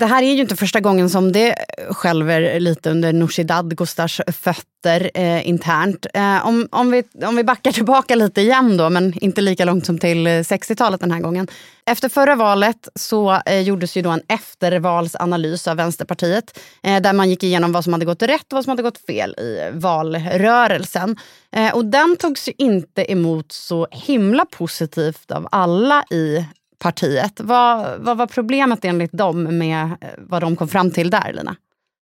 Det 0.00 0.06
här 0.06 0.22
är 0.22 0.32
ju 0.32 0.40
inte 0.40 0.56
första 0.56 0.80
gången 0.80 1.10
som 1.10 1.32
det 1.32 1.54
skälver 1.90 2.60
lite 2.60 2.90
under 2.90 3.12
Nooshi 3.12 3.44
Dadgostars 3.44 4.20
fötter 4.32 5.10
eh, 5.14 5.48
internt. 5.48 6.06
Eh, 6.14 6.46
om, 6.46 6.68
om, 6.70 6.90
vi, 6.90 7.02
om 7.26 7.36
vi 7.36 7.44
backar 7.44 7.72
tillbaka 7.72 8.14
lite 8.14 8.40
igen 8.40 8.76
då, 8.76 8.90
men 8.90 9.24
inte 9.24 9.40
lika 9.40 9.64
långt 9.64 9.86
som 9.86 9.98
till 9.98 10.26
60-talet 10.26 11.00
den 11.00 11.10
här 11.10 11.20
gången. 11.20 11.48
Efter 11.86 12.08
förra 12.08 12.34
valet 12.34 12.88
så 12.94 13.40
eh, 13.46 13.60
gjordes 13.60 13.96
ju 13.96 14.02
då 14.02 14.10
en 14.10 14.22
eftervalsanalys 14.28 15.68
av 15.68 15.76
Vänsterpartiet 15.76 16.58
eh, 16.82 17.02
där 17.02 17.12
man 17.12 17.30
gick 17.30 17.42
igenom 17.42 17.72
vad 17.72 17.84
som 17.84 17.92
hade 17.92 18.04
gått 18.04 18.22
rätt 18.22 18.52
och 18.52 18.56
vad 18.56 18.64
som 18.64 18.70
hade 18.70 18.82
gått 18.82 19.06
fel 19.06 19.34
i 19.38 19.70
valrörelsen. 19.72 21.16
Eh, 21.56 21.74
och 21.74 21.84
den 21.84 22.16
togs 22.16 22.48
ju 22.48 22.52
inte 22.58 23.12
emot 23.12 23.52
så 23.52 23.88
himla 23.90 24.44
positivt 24.44 25.30
av 25.30 25.48
alla 25.50 26.04
i 26.10 26.44
partiet. 26.80 27.40
Vad, 27.40 28.00
vad 28.00 28.16
var 28.16 28.26
problemet 28.26 28.84
enligt 28.84 29.12
dem 29.12 29.58
med 29.58 29.84
eh, 30.00 30.08
vad 30.18 30.42
de 30.42 30.56
kom 30.56 30.68
fram 30.68 30.90
till 30.90 31.10
där, 31.10 31.32
Lina? 31.32 31.56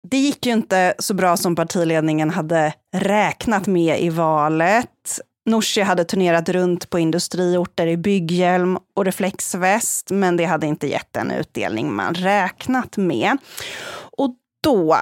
Det 0.08 0.18
gick 0.18 0.46
ju 0.46 0.52
inte 0.52 0.94
så 1.00 1.14
bra 1.14 1.38
som 1.38 1.56
partiledningen 1.56 2.30
hade 2.30 2.74
räknat 2.96 3.68
med 3.68 4.02
i 4.02 4.10
valet. 4.10 5.20
Nooshi 5.46 5.82
hade 5.82 6.06
turnerat 6.06 6.50
runt 6.50 6.90
på 6.90 7.00
industriorter 7.00 7.88
i 7.88 7.98
bygghjälm 7.98 8.78
och 8.96 9.06
reflexväst, 9.06 10.12
men 10.12 10.38
det 10.38 10.46
hade 10.46 10.68
inte 10.68 10.88
gett 10.88 11.14
den 11.14 11.32
utdelning 11.32 11.94
man 11.94 12.14
räknat 12.14 12.98
med. 12.98 13.38
Och 14.18 14.36
då, 14.64 14.98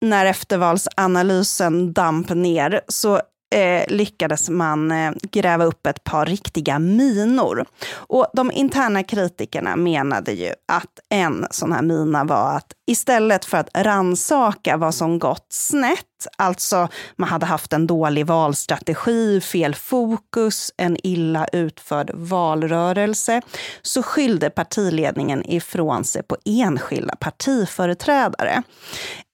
när 0.00 0.26
eftervalsanalysen 0.26 1.92
damp 1.92 2.30
ner, 2.30 2.80
så 2.88 3.20
eh, 3.52 3.84
lyckades 3.88 4.50
man 4.50 4.90
eh, 4.90 5.12
gräva 5.22 5.64
upp 5.64 5.86
ett 5.86 6.04
par 6.04 6.26
riktiga 6.26 6.78
minor. 6.78 7.66
Och 7.92 8.26
de 8.32 8.52
interna 8.52 9.02
kritikerna 9.02 9.76
menade 9.76 10.32
ju 10.32 10.52
att 10.68 11.00
en 11.08 11.46
sån 11.50 11.72
här 11.72 11.82
mina 11.82 12.24
var 12.24 12.56
att 12.56 12.72
istället 12.86 13.44
för 13.44 13.58
att 13.58 13.68
ransaka 13.74 14.76
vad 14.76 14.94
som 14.94 15.18
gått 15.18 15.46
snett, 15.48 16.26
alltså 16.36 16.88
man 17.16 17.28
hade 17.28 17.46
haft 17.46 17.72
en 17.72 17.86
dålig 17.86 18.26
valstrategi, 18.26 19.40
fel 19.40 19.74
fokus, 19.74 20.72
en 20.76 20.96
illa 21.06 21.46
utförd 21.52 22.10
valrörelse, 22.14 23.42
så 23.82 24.02
skyllde 24.02 24.50
partiledningen 24.50 25.50
ifrån 25.50 26.04
sig 26.04 26.22
på 26.22 26.36
enskilda 26.44 27.16
partiföreträdare. 27.16 28.62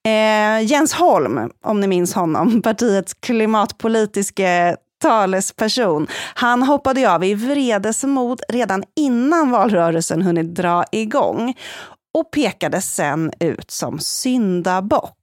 Eh, 0.09 0.63
Jens 0.63 0.93
Holm, 0.93 1.51
om 1.65 1.81
ni 1.81 1.87
minns 1.87 2.15
honom, 2.15 2.63
partiets 2.63 3.15
klimatpolitiske 3.15 4.77
talesperson. 5.03 6.07
Han 6.35 6.63
hoppade 6.63 7.15
av 7.15 7.25
i 7.25 7.35
vredesmod 7.35 8.41
redan 8.49 8.85
innan 8.97 9.51
valrörelsen 9.51 10.23
hunnit 10.23 10.55
dra 10.55 10.85
igång 10.93 11.55
och 12.19 12.31
pekades 12.31 12.95
sen 12.95 13.33
ut 13.41 13.71
som 13.71 13.99
syndabock. 13.99 15.18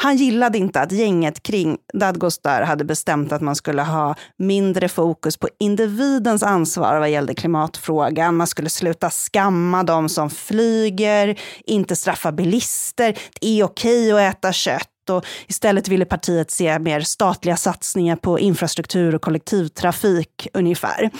Han 0.00 0.16
gillade 0.16 0.58
inte 0.58 0.80
att 0.80 0.92
gänget 0.92 1.42
kring 1.42 1.76
Dadgostar 1.92 2.62
hade 2.62 2.84
bestämt 2.84 3.32
att 3.32 3.42
man 3.42 3.56
skulle 3.56 3.82
ha 3.82 4.14
mindre 4.38 4.88
fokus 4.88 5.36
på 5.36 5.48
individens 5.60 6.42
ansvar 6.42 6.98
vad 6.98 7.10
gällde 7.10 7.34
klimatfrågan. 7.34 8.36
Man 8.36 8.46
skulle 8.46 8.70
sluta 8.70 9.10
skamma 9.10 9.82
de 9.82 10.08
som 10.08 10.30
flyger, 10.30 11.40
inte 11.64 11.96
straffa 11.96 12.32
bilister. 12.32 13.18
Det 13.40 13.60
är 13.60 13.64
okej 13.64 14.12
att 14.12 14.36
äta 14.36 14.52
kött 14.52 15.10
och 15.10 15.24
istället 15.46 15.88
ville 15.88 16.04
partiet 16.04 16.50
se 16.50 16.78
mer 16.78 17.00
statliga 17.00 17.56
satsningar 17.56 18.16
på 18.16 18.38
infrastruktur 18.38 19.14
och 19.14 19.22
kollektivtrafik 19.22 20.48
ungefär. 20.54 21.10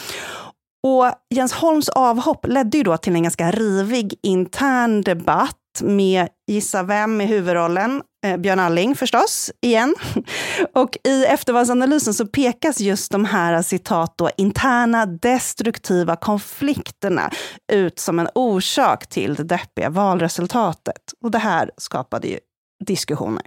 Och 0.87 1.13
Jens 1.35 1.53
Holms 1.53 1.89
avhopp 1.89 2.47
ledde 2.47 2.79
ju 2.79 2.85
då 2.85 2.97
till 2.97 3.15
en 3.15 3.23
ganska 3.23 3.51
rivig 3.51 4.15
intern 4.23 5.03
debatt 5.03 5.55
med, 5.83 6.29
gissa 6.47 6.83
vem 6.83 7.21
i 7.21 7.27
huvudrollen? 7.27 8.03
Eh, 8.25 8.37
Björn 8.37 8.61
Alling 8.61 8.95
förstås, 8.95 9.51
igen. 9.61 9.95
Och 10.75 10.99
i 11.05 11.25
eftervalsanalysen 11.25 12.15
så 12.15 12.27
pekas 12.27 12.81
just 12.81 13.13
de 13.13 13.25
här 13.25 13.63
citat 13.63 14.15
då, 14.19 14.31
interna 14.37 15.07
destruktiva 15.07 16.17
konflikterna 16.17 17.31
ut 17.73 17.99
som 17.99 18.19
en 18.19 18.29
orsak 18.35 19.07
till 19.07 19.35
det 19.35 19.45
deppiga 19.45 19.91
valresultatet. 19.91 21.03
Och 21.23 21.31
det 21.31 21.39
här 21.39 21.71
skapade 21.77 22.29
ju 22.29 22.39
diskussioner. 22.87 23.43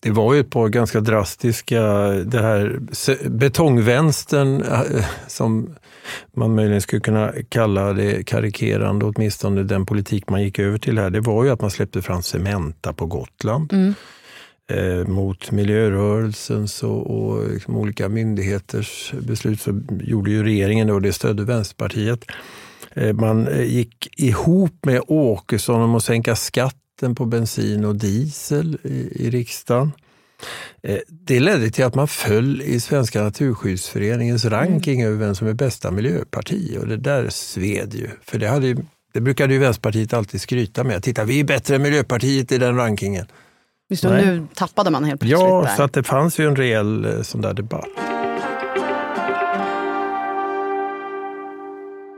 Det 0.00 0.10
var 0.10 0.34
ju 0.34 0.40
ett 0.40 0.50
par 0.50 0.68
ganska 0.68 1.00
drastiska, 1.00 1.82
det 2.08 2.42
här 2.42 2.80
betongvänstern 3.28 4.62
eh, 4.62 5.04
som 5.26 5.74
man 6.36 6.54
möjligen 6.54 6.80
skulle 6.80 7.00
kunna 7.00 7.32
kalla 7.48 7.92
det 7.92 8.26
karikerande, 8.26 9.06
åtminstone 9.06 9.62
den 9.62 9.86
politik 9.86 10.28
man 10.28 10.42
gick 10.42 10.58
över 10.58 10.78
till 10.78 10.98
här, 10.98 11.10
det 11.10 11.20
var 11.20 11.44
ju 11.44 11.50
att 11.50 11.60
man 11.60 11.70
släppte 11.70 12.02
fram 12.02 12.22
Cementa 12.22 12.92
på 12.92 13.06
Gotland. 13.06 13.72
Mm. 13.72 13.94
Eh, 14.70 15.06
mot 15.06 15.50
miljörörelsens 15.50 16.82
och, 16.82 17.06
och 17.10 17.50
liksom 17.52 17.76
olika 17.76 18.08
myndigheters 18.08 19.12
beslut 19.20 19.60
så 19.60 19.80
gjorde 20.00 20.30
ju 20.30 20.44
regeringen 20.44 20.90
och 20.90 21.02
det 21.02 21.12
stödde 21.12 21.44
Vänsterpartiet. 21.44 22.24
Eh, 22.94 23.12
man 23.12 23.48
eh, 23.48 23.62
gick 23.62 24.20
ihop 24.20 24.84
med 24.86 25.02
Åkesson 25.06 25.82
om 25.82 25.94
att 25.94 26.04
sänka 26.04 26.36
skatten 26.98 27.14
på 27.14 27.24
bensin 27.24 27.84
och 27.84 27.96
diesel 27.96 28.78
i, 28.82 29.26
i 29.26 29.30
riksdagen. 29.30 29.92
Eh, 30.82 30.98
det 31.08 31.40
ledde 31.40 31.70
till 31.70 31.84
att 31.84 31.94
man 31.94 32.08
föll 32.08 32.62
i 32.62 32.80
Svenska 32.80 33.22
Naturskyddsföreningens 33.22 34.44
ranking 34.44 35.00
mm. 35.00 35.12
över 35.12 35.26
vem 35.26 35.34
som 35.34 35.48
är 35.48 35.52
bästa 35.52 35.90
miljöparti 35.90 36.76
och 36.80 36.88
det 36.88 36.96
där 36.96 37.28
sved 37.28 37.94
ju. 37.94 38.08
För 38.22 38.38
det, 38.38 38.48
hade 38.48 38.66
ju, 38.66 38.76
det 39.14 39.20
brukade 39.20 39.54
ju 39.54 39.60
Vänsterpartiet 39.60 40.12
alltid 40.12 40.40
skryta 40.40 40.84
med. 40.84 41.02
Titta, 41.02 41.24
vi 41.24 41.40
är 41.40 41.44
bättre 41.44 41.76
än 41.76 41.82
Miljöpartiet 41.82 42.52
i 42.52 42.58
den 42.58 42.76
rankingen. 42.76 43.26
Just 43.90 44.04
nu 44.04 44.46
tappade 44.54 44.90
man 44.90 45.04
helt 45.04 45.20
plötsligt. 45.20 45.40
Ja, 45.40 45.62
där. 45.62 45.76
så 45.76 45.82
att 45.82 45.92
det 45.92 46.02
fanns 46.02 46.38
ju 46.38 46.46
en 46.46 46.56
rejäl 46.56 47.04
eh, 47.04 47.22
sån 47.22 47.40
där 47.40 47.54
debatt. 47.54 48.17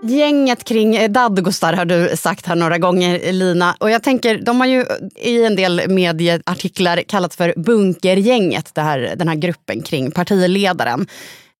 Gänget 0.03 0.65
kring 0.65 1.13
Dadgostar 1.13 1.73
har 1.73 1.85
du 1.85 2.17
sagt 2.17 2.47
här 2.47 2.57
några 2.57 2.79
gånger, 2.79 3.33
Lina. 3.33 3.77
Och 3.81 3.91
jag 3.91 4.03
tänker, 4.03 4.39
de 4.39 4.61
har 4.61 4.67
ju 4.67 4.85
i 5.17 5.45
en 5.45 5.57
del 5.57 5.83
medieartiklar 5.89 7.03
kallats 7.03 7.37
för 7.37 7.55
bunkergänget, 7.57 8.75
det 8.75 8.81
här, 8.81 9.13
den 9.17 9.29
här 9.29 9.35
gruppen 9.35 9.83
kring 9.83 10.11
partiledaren. 10.11 11.07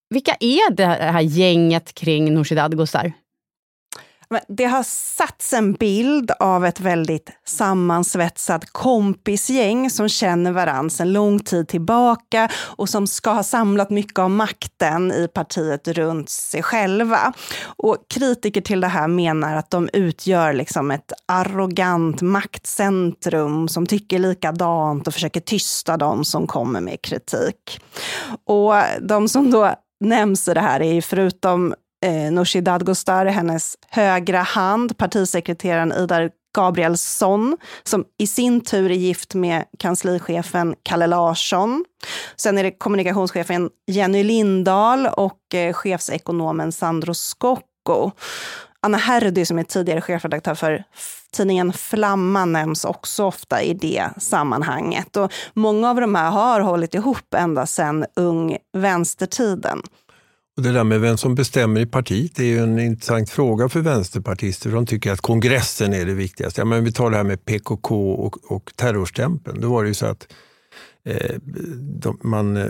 Vilka 0.09 0.35
är 0.39 0.73
det 0.73 0.85
här 0.85 1.21
gänget 1.21 1.93
kring 1.93 2.33
Nooshi 2.33 2.55
Dadgostar? 2.55 3.13
Det 4.47 4.65
har 4.65 4.83
satts 4.83 5.53
en 5.53 5.73
bild 5.73 6.31
av 6.39 6.65
ett 6.65 6.79
väldigt 6.79 7.29
sammansvetsat 7.45 8.65
kompisgäng 8.71 9.89
som 9.89 10.09
känner 10.09 10.51
varandra 10.51 10.89
sedan 10.89 11.13
lång 11.13 11.39
tid 11.39 11.67
tillbaka 11.67 12.49
och 12.55 12.89
som 12.89 13.07
ska 13.07 13.29
ha 13.31 13.43
samlat 13.43 13.89
mycket 13.89 14.19
av 14.19 14.29
makten 14.29 15.11
i 15.11 15.27
partiet 15.27 15.87
runt 15.87 16.29
sig 16.29 16.63
själva. 16.63 17.33
Och 17.63 17.97
kritiker 18.13 18.61
till 18.61 18.81
det 18.81 18.87
här 18.87 19.07
menar 19.07 19.55
att 19.55 19.69
de 19.69 19.89
utgör 19.93 20.53
liksom 20.53 20.91
ett 20.91 21.13
arrogant 21.27 22.21
maktcentrum 22.21 23.67
som 23.67 23.85
tycker 23.85 24.19
likadant 24.19 25.07
och 25.07 25.13
försöker 25.13 25.39
tysta 25.39 25.97
de 25.97 26.25
som 26.25 26.47
kommer 26.47 26.81
med 26.81 27.01
kritik. 27.01 27.81
Och 28.45 28.73
de 29.01 29.29
som 29.29 29.51
då 29.51 29.75
nämns 29.99 30.47
i 30.47 30.53
det 30.53 30.61
här 30.61 30.81
är 30.81 31.01
förutom 31.01 31.73
eh, 32.05 32.31
Nooshi 32.31 32.61
Dadgostar, 32.61 33.25
hennes 33.25 33.77
högra 33.89 34.39
hand, 34.41 34.97
partisekreteraren 34.97 35.91
Ida 35.91 36.29
Gabrielsson, 36.55 37.57
som 37.83 38.05
i 38.17 38.27
sin 38.27 38.61
tur 38.61 38.91
är 38.91 38.95
gift 38.95 39.33
med 39.33 39.65
kanslichefen 39.79 40.75
Kalle 40.83 41.07
Larsson. 41.07 41.85
Sen 42.35 42.57
är 42.57 42.63
det 42.63 42.71
kommunikationschefen 42.71 43.69
Jenny 43.87 44.23
Lindahl 44.23 45.07
och 45.07 45.55
eh, 45.55 45.73
chefsekonomen 45.73 46.71
Sandro 46.71 47.13
Scocco. 47.13 48.11
Anna 48.83 48.97
Herdy 48.97 49.45
som 49.45 49.59
är 49.59 49.63
tidigare 49.63 50.01
chefredaktör 50.01 50.55
för 50.55 50.83
tidningen 51.31 51.73
Flamman 51.73 52.51
nämns 52.51 52.85
också 52.85 53.23
ofta 53.23 53.61
i 53.61 53.73
det 53.73 54.09
sammanhanget. 54.17 55.17
Och 55.17 55.33
många 55.53 55.89
av 55.89 56.01
de 56.01 56.15
här 56.15 56.31
har 56.31 56.61
hållit 56.61 56.95
ihop 56.95 57.33
ända 57.33 57.65
sedan 57.65 58.05
ung 58.15 58.57
vänstertiden. 58.73 59.81
Och 60.61 60.67
det 60.67 60.73
där 60.73 60.83
med 60.83 61.01
vem 61.01 61.17
som 61.17 61.35
bestämmer 61.35 61.81
i 61.81 61.85
partiet 61.85 62.39
är 62.39 62.43
ju 62.43 62.59
en 62.59 62.79
intressant 62.79 63.29
fråga 63.29 63.69
för 63.69 63.79
vänsterpartister. 63.79 64.71
De 64.71 64.85
tycker 64.85 65.11
att 65.11 65.21
kongressen 65.21 65.93
är 65.93 66.05
det 66.05 66.13
viktigaste. 66.13 66.61
Ja, 66.61 66.65
men 66.65 66.83
vi 66.83 66.91
tar 66.91 67.11
det 67.11 67.17
här 67.17 67.23
med 67.23 67.45
PKK 67.45 68.11
och, 68.11 68.51
och 68.51 68.71
terrorstämpeln. 68.75 69.61
Då 69.61 69.69
var 69.69 69.83
det 69.83 69.87
ju 69.87 69.93
så 69.93 70.05
att 70.05 70.27
eh, 71.05 71.35
de, 71.79 72.19
man 72.23 72.57
eh, 72.57 72.65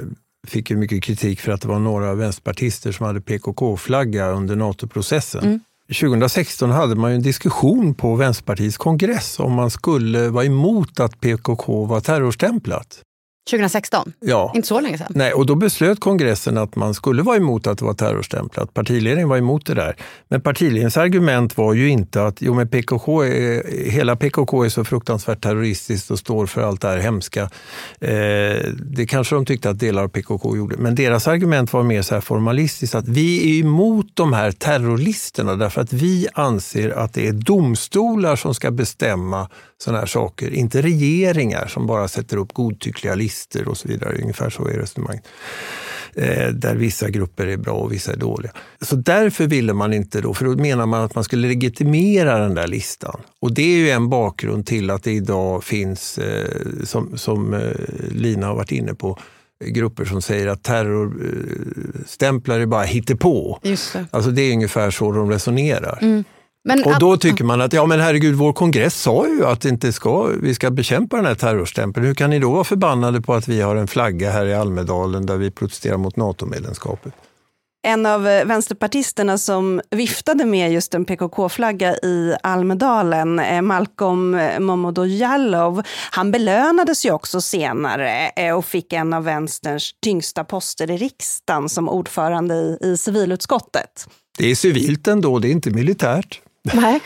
fick 0.48 0.70
ju 0.70 0.78
mycket 0.78 1.04
kritik 1.04 1.40
för 1.40 1.52
att 1.52 1.62
det 1.62 1.68
var 1.68 1.80
några 1.80 2.16
vänsterpartister 2.16 2.92
som 2.92 3.06
hade 3.06 3.22
PKK-flagga 3.22 4.32
under 4.32 4.56
NATO-processen. 4.56 5.44
Mm. 5.44 5.60
2016 5.88 6.72
hade 6.72 6.96
man 6.96 7.12
en 7.12 7.22
diskussion 7.22 7.94
på 7.94 8.16
Vänsterpartiets 8.16 8.78
kongress 8.78 9.40
om 9.40 9.54
man 9.54 9.72
skulle 9.72 10.30
vara 10.30 10.46
emot 10.46 11.00
att 11.00 11.20
PKK 11.20 11.86
var 11.86 12.00
terrorstämplat. 12.00 13.02
2016? 13.50 14.14
Ja. 14.20 14.52
Inte 14.56 14.68
så 14.68 14.80
länge 14.80 14.98
sedan? 14.98 15.12
Nej, 15.16 15.34
och 15.34 15.46
då 15.46 15.56
beslöt 15.56 16.00
kongressen 16.00 16.58
att 16.58 16.76
man 16.76 16.94
skulle 16.94 17.24
vara 17.24 17.38
emot 17.38 17.68
att 17.68 17.78
det 17.78 17.86
var 17.86 17.94
terrorstämplat. 17.94 18.74
Partiledningen 18.74 19.30
var 19.30 19.38
emot 19.38 19.66
det 19.66 19.74
där. 19.74 19.96
Men 20.28 20.42
partiledningens 20.42 20.98
argument 20.98 21.58
var 21.58 21.74
ju 21.74 21.90
inte 21.90 22.24
att 22.24 22.42
jo, 22.42 22.54
men 22.54 22.68
PKK 22.68 23.22
är, 23.24 23.90
hela 23.90 24.16
PKK 24.16 24.64
är 24.66 24.70
så 24.70 24.84
fruktansvärt 24.84 25.42
terroristiskt 25.42 26.12
och 26.12 26.20
står 26.20 26.46
för 26.46 26.62
allt 26.62 26.82
det 26.82 26.88
här 26.88 26.98
hemska. 26.98 27.42
Eh, 28.02 28.10
det 28.92 29.06
kanske 29.10 29.36
de 29.36 29.46
tyckte 29.46 29.70
att 29.70 29.80
delar 29.80 30.04
av 30.04 30.08
PKK 30.08 30.58
gjorde. 30.58 30.78
Men 30.78 30.96
deras 30.96 31.28
argument 31.28 31.74
var 31.74 31.84
mer 31.84 32.02
så 32.02 32.14
här 32.14 32.22
formalistiskt 32.22 32.96
att 32.96 33.08
vi 33.08 33.60
är 33.60 33.64
emot 33.64 34.08
de 34.14 34.34
här 34.34 34.52
terrorlisterna 34.52 35.56
därför 35.56 35.82
att 35.82 35.94
vi 35.94 36.28
anser 36.34 36.90
att 36.90 37.14
det 37.14 37.28
är 37.28 37.34
domstolar 37.34 38.36
som 38.36 38.54
ska 38.54 38.72
bestämma 38.72 39.50
sådana 39.78 40.00
här 40.00 40.06
saker. 40.06 40.54
Inte 40.54 40.82
regeringar 40.82 41.68
som 41.68 41.88
bara 41.88 42.08
sätter 42.08 42.38
upp 42.38 42.54
godtyckliga 42.54 43.16
listor 43.16 43.31
och 43.68 43.78
så 43.78 43.88
vidare. 43.88 44.18
Ungefär 44.22 44.50
så 44.50 44.68
är 44.68 44.74
resonemanget. 44.74 45.24
Eh, 46.16 46.48
där 46.48 46.76
vissa 46.76 47.10
grupper 47.10 47.48
är 47.48 47.58
bra 47.58 47.74
och 47.74 47.92
vissa 47.92 48.12
är 48.12 48.18
dåliga. 48.18 48.52
Så 48.82 48.96
därför 48.96 49.48
ville 49.48 49.74
man 49.74 49.94
inte 49.94 50.22
då, 50.22 50.34
för 50.34 50.46
då 50.46 50.52
menar 50.52 50.86
man 50.86 51.02
att 51.02 51.16
man 51.16 51.24
skulle 51.24 51.48
legitimera 51.48 52.40
den 52.40 52.54
där 52.56 52.68
listan. 52.68 53.22
Och 53.40 53.54
det 53.54 53.62
är 53.62 53.78
ju 53.78 53.90
en 53.90 54.10
bakgrund 54.10 54.66
till 54.66 54.90
att 54.90 55.04
det 55.04 55.12
idag 55.12 55.64
finns, 55.64 56.18
eh, 56.18 56.48
som, 56.84 57.18
som 57.18 57.54
eh, 57.54 57.60
Lina 58.12 58.48
har 58.48 58.56
varit 58.56 58.72
inne 58.72 58.94
på, 58.94 59.20
grupper 59.66 60.06
som 60.06 60.22
säger 60.22 60.48
att 60.48 60.64
terrorstämplar 60.64 62.60
är 62.60 62.66
bara 62.66 62.84
hittepå. 62.84 63.60
Just 63.64 63.94
det. 63.94 64.06
Alltså 64.12 64.32
det 64.32 64.42
är 64.42 64.54
ungefär 64.54 64.92
så 64.92 65.12
de 65.12 65.32
resonerar. 65.32 66.00
Mm. 66.02 66.24
Men 66.64 66.84
och 66.84 67.00
då 67.00 67.18
tycker 67.18 67.44
man 67.44 67.62
att 67.62 67.74
ja 67.74 67.86
men 67.86 68.00
herregud, 68.00 68.36
vår 68.36 68.54
kongress 68.54 69.02
sa 69.02 69.28
ju 69.28 69.46
att 69.46 69.66
inte 69.66 69.94
ska, 69.94 70.24
vi 70.24 70.56
ska 70.56 70.72
bekämpa 70.72 71.16
den 71.16 71.26
här 71.26 71.36
terrorstämpeln. 71.36 72.06
Hur 72.06 72.14
kan 72.14 72.30
ni 72.30 72.40
då 72.40 72.52
vara 72.52 72.64
förbannade 72.64 73.22
på 73.22 73.34
att 73.34 73.48
vi 73.48 73.62
har 73.62 73.76
en 73.76 73.88
flagga 73.88 74.32
här 74.32 74.46
i 74.46 74.54
Almedalen 74.54 75.26
där 75.26 75.38
vi 75.38 75.52
protesterar 75.52 75.98
mot 75.98 76.16
NATO-medlemskapet? 76.16 77.14
En 77.84 78.06
av 78.06 78.28
eh, 78.28 78.46
vänsterpartisterna 78.46 79.38
som 79.38 79.82
viftade 79.90 80.46
med 80.46 80.74
just 80.74 80.94
en 80.94 81.06
PKK-flagga 81.06 81.96
i 81.96 82.36
Almedalen, 82.44 83.40
eh, 83.40 83.62
Malcolm 83.62 84.36
eh, 84.36 84.60
Momodou 84.60 85.08
han 86.12 86.32
belönades 86.32 87.06
ju 87.06 87.12
också 87.12 87.42
senare 87.42 88.54
och 88.54 88.66
fick 88.66 88.94
en 88.94 89.14
av 89.14 89.24
vänsterns 89.24 89.92
tyngsta 90.04 90.44
poster 90.44 90.92
i 90.92 90.98
riksdagen 90.98 91.70
som 91.70 91.90
ordförande 91.90 92.56
i, 92.56 92.78
i 92.82 92.98
civilutskottet. 92.98 94.08
Det 94.38 94.52
är 94.52 94.56
civilt 94.56 95.08
ändå, 95.08 95.40
det 95.40 95.48
är 95.48 95.52
inte 95.52 95.70
militärt. 95.70 96.42
Nej. 96.64 97.02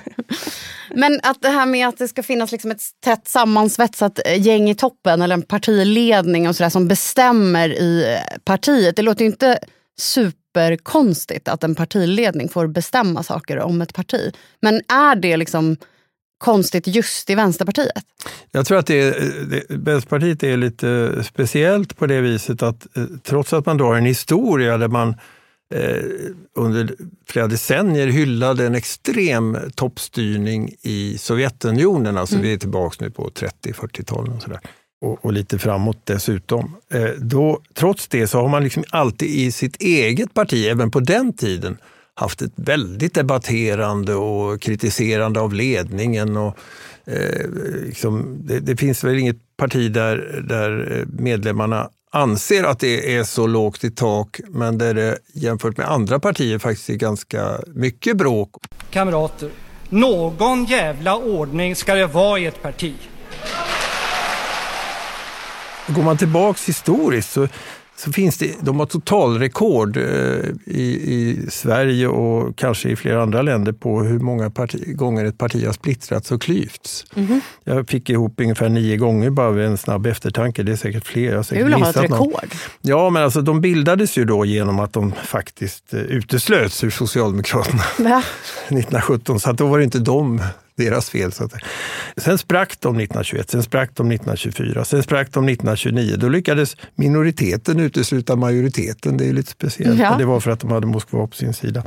Men 0.94 1.20
att 1.22 1.42
det 1.42 1.48
här 1.48 1.66
med 1.66 1.88
att 1.88 1.98
det 1.98 2.08
ska 2.08 2.22
finnas 2.22 2.52
liksom 2.52 2.70
ett 2.70 2.82
tätt 3.04 3.28
sammansvetsat 3.28 4.20
eh, 4.26 4.40
gäng 4.46 4.70
i 4.70 4.74
toppen 4.74 5.22
eller 5.22 5.34
en 5.34 5.42
partiledning 5.42 6.48
och 6.48 6.56
sådär 6.56 6.70
som 6.70 6.88
bestämmer 6.88 7.68
i 7.68 8.14
eh, 8.14 8.38
partiet. 8.44 8.96
Det 8.96 9.02
låter 9.02 9.24
ju 9.24 9.30
inte 9.30 9.58
superkonstigt 10.00 11.48
att 11.48 11.64
en 11.64 11.74
partiledning 11.74 12.48
får 12.48 12.66
bestämma 12.66 13.22
saker 13.22 13.58
om 13.58 13.82
ett 13.82 13.94
parti. 13.94 14.32
Men 14.62 14.74
är 14.88 15.16
det 15.16 15.36
liksom 15.36 15.76
konstigt 16.38 16.86
just 16.86 17.30
i 17.30 17.34
Vänsterpartiet? 17.34 18.04
Jag 18.50 18.66
tror 18.66 18.78
att 18.78 18.86
det 18.86 19.00
är, 19.00 19.44
det, 19.50 19.62
Vänsterpartiet 19.68 20.42
är 20.42 20.56
lite 20.56 21.22
speciellt 21.24 21.96
på 21.96 22.06
det 22.06 22.20
viset 22.20 22.62
att 22.62 22.96
eh, 22.96 23.04
trots 23.22 23.52
att 23.52 23.66
man 23.66 23.76
då 23.76 23.84
har 23.84 23.94
en 23.94 24.06
historia 24.06 24.78
där 24.78 24.88
man 24.88 25.14
Eh, 25.14 25.16
under 26.56 26.94
flera 27.26 27.46
decennier 27.46 28.06
hyllade 28.06 28.66
en 28.66 28.74
extrem 28.74 29.58
toppstyrning 29.74 30.74
i 30.82 31.18
Sovjetunionen. 31.18 32.18
Alltså 32.18 32.34
mm. 32.34 32.46
vi 32.46 32.52
är 32.52 32.58
tillbaka 32.58 32.96
nu 33.04 33.10
på 33.10 33.30
30-40-talen. 33.30 34.40
och, 35.00 35.24
och 35.24 35.32
lite 35.32 35.58
framåt 35.58 36.00
dessutom. 36.04 36.76
Eh, 36.92 37.10
då, 37.18 37.60
trots 37.74 38.08
det 38.08 38.26
så 38.26 38.40
har 38.40 38.48
man 38.48 38.64
liksom 38.64 38.84
alltid 38.90 39.28
i 39.28 39.52
sitt 39.52 39.82
eget 39.82 40.34
parti, 40.34 40.66
även 40.66 40.90
på 40.90 41.00
den 41.00 41.32
tiden, 41.32 41.76
haft 42.14 42.42
ett 42.42 42.52
väldigt 42.56 43.14
debatterande 43.14 44.14
och 44.14 44.60
kritiserande 44.60 45.40
av 45.40 45.54
ledningen. 45.54 46.36
Och, 46.36 46.58
eh, 47.04 47.50
liksom, 47.84 48.40
det, 48.44 48.60
det, 48.60 48.76
finns 48.76 49.04
väl 49.04 49.18
inget 49.18 49.56
parti 49.56 49.92
där, 49.92 50.44
där 50.48 51.04
medlemmarna 51.18 51.90
anser 52.10 52.64
att 52.64 52.78
det 52.78 53.16
är 53.16 53.24
så 53.24 53.46
lågt 53.46 53.84
i 53.84 53.90
tak, 53.90 54.40
men 54.48 54.78
där 54.78 54.94
det 54.94 55.18
jämfört 55.32 55.76
med 55.76 55.90
andra 55.90 56.20
partier 56.20 56.58
faktiskt 56.58 56.90
är 56.90 56.94
ganska 56.94 57.60
mycket 57.66 58.16
bråk. 58.16 58.54
Kamrater, 58.90 59.50
någon 59.88 60.64
jävla 60.64 61.16
ordning 61.16 61.76
ska 61.76 61.94
det 61.94 62.06
vara 62.06 62.38
i 62.38 62.46
ett 62.46 62.62
parti. 62.62 62.94
Går 65.86 66.02
man 66.02 66.16
tillbaks 66.16 66.68
historiskt 66.68 67.32
så 67.32 67.48
så 68.04 68.12
finns 68.12 68.38
det, 68.38 68.54
de 68.60 68.78
har 68.78 68.86
totalrekord 68.86 69.96
eh, 69.96 70.02
i, 70.66 70.82
i 71.06 71.46
Sverige 71.50 72.08
och 72.08 72.56
kanske 72.56 72.88
i 72.88 72.96
flera 72.96 73.22
andra 73.22 73.42
länder 73.42 73.72
på 73.72 74.02
hur 74.02 74.18
många 74.18 74.50
parti, 74.50 74.96
gånger 74.96 75.24
ett 75.24 75.38
parti 75.38 75.66
har 75.66 75.72
splittrats 75.72 76.32
och 76.32 76.42
klyvts. 76.42 77.04
Mm. 77.14 77.40
Jag 77.64 77.88
fick 77.88 78.10
ihop 78.10 78.40
ungefär 78.40 78.68
nio 78.68 78.96
gånger 78.96 79.30
bara 79.30 79.50
vid 79.50 79.66
en 79.66 79.78
snabb 79.78 80.06
eftertanke. 80.06 80.62
Det 80.62 80.72
är 80.72 80.76
säkert 80.76 81.06
fler. 81.06 81.32
Jag 81.32 81.46
säkert 81.46 81.66
vill 81.66 81.72
ha 81.72 81.90
ett 81.90 81.96
rekord. 81.96 82.18
Någon. 82.18 82.50
Ja, 82.80 83.10
men 83.10 83.22
alltså, 83.22 83.40
de 83.40 83.60
bildades 83.60 84.18
ju 84.18 84.24
då 84.24 84.44
genom 84.44 84.80
att 84.80 84.92
de 84.92 85.12
faktiskt 85.24 85.94
eh, 85.94 86.00
uteslöts 86.00 86.84
ur 86.84 86.90
Socialdemokraterna 86.90 87.82
Va? 87.98 88.22
1917. 88.68 89.40
Så 89.40 89.50
att 89.50 89.58
då 89.58 89.66
var 89.66 89.78
det 89.78 89.84
inte 89.84 89.98
de 89.98 90.42
deras 90.80 91.10
fel. 91.10 91.32
Så 91.32 91.44
att, 91.44 91.52
sen 92.16 92.38
sprack 92.38 92.68
de 92.80 92.88
1921, 92.88 93.50
sen 93.50 93.62
sprack 93.62 93.90
de 93.94 94.10
1924, 94.10 94.84
sen 94.84 95.02
sprack 95.02 95.32
de 95.32 95.48
1929. 95.48 96.16
Då 96.16 96.28
lyckades 96.28 96.76
minoriteten 96.94 97.80
utesluta 97.80 98.36
majoriteten. 98.36 99.16
Det 99.16 99.28
är 99.28 99.32
lite 99.32 99.50
speciellt. 99.50 100.00
Ja. 100.00 100.16
Det 100.18 100.24
var 100.24 100.40
för 100.40 100.50
att 100.50 100.60
de 100.60 100.70
hade 100.70 100.86
Moskva 100.86 101.26
på 101.26 101.36
sin 101.36 101.54
sida. 101.54 101.82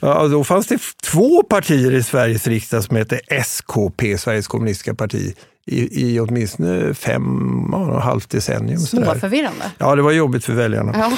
Ja, 0.00 0.28
då 0.28 0.44
fanns 0.44 0.66
det 0.66 0.78
två 1.12 1.42
partier 1.42 1.92
i 1.92 2.02
Sveriges 2.02 2.46
riksdag 2.46 2.84
som 2.84 2.96
hette 2.96 3.20
SKP, 3.44 4.18
Sveriges 4.18 4.48
kommunistiska 4.48 4.94
parti 4.94 5.34
i, 5.68 6.12
i 6.14 6.20
åtminstone 6.20 6.94
fem 6.94 7.74
och 7.74 7.96
ett 7.96 8.04
halvt 8.04 8.30
decennium. 8.30 8.78
Småförvirrande. 8.78 9.64
Ja, 9.78 9.96
det 9.96 10.02
var 10.02 10.12
jobbigt 10.12 10.44
för 10.44 10.52
väljarna. 10.52 10.94
Ja. 10.94 11.12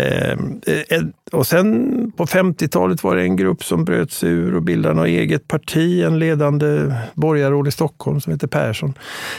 Ehm, 0.00 0.60
eh, 0.66 1.02
och 1.32 1.46
sen 1.46 2.12
på 2.16 2.26
50-talet 2.26 3.04
var 3.04 3.16
det 3.16 3.22
en 3.22 3.36
grupp 3.36 3.64
som 3.64 3.84
bröt 3.84 4.12
sig 4.12 4.30
ur 4.30 4.54
och 4.54 4.62
bildade 4.62 4.94
något 4.94 5.06
eget 5.06 5.48
parti, 5.48 6.02
en 6.02 6.18
ledande 6.18 6.94
borgarråd 7.14 7.68
i 7.68 7.70
Stockholm 7.70 8.20
som 8.20 8.32
heter 8.32 8.46
Persson. 8.46 8.94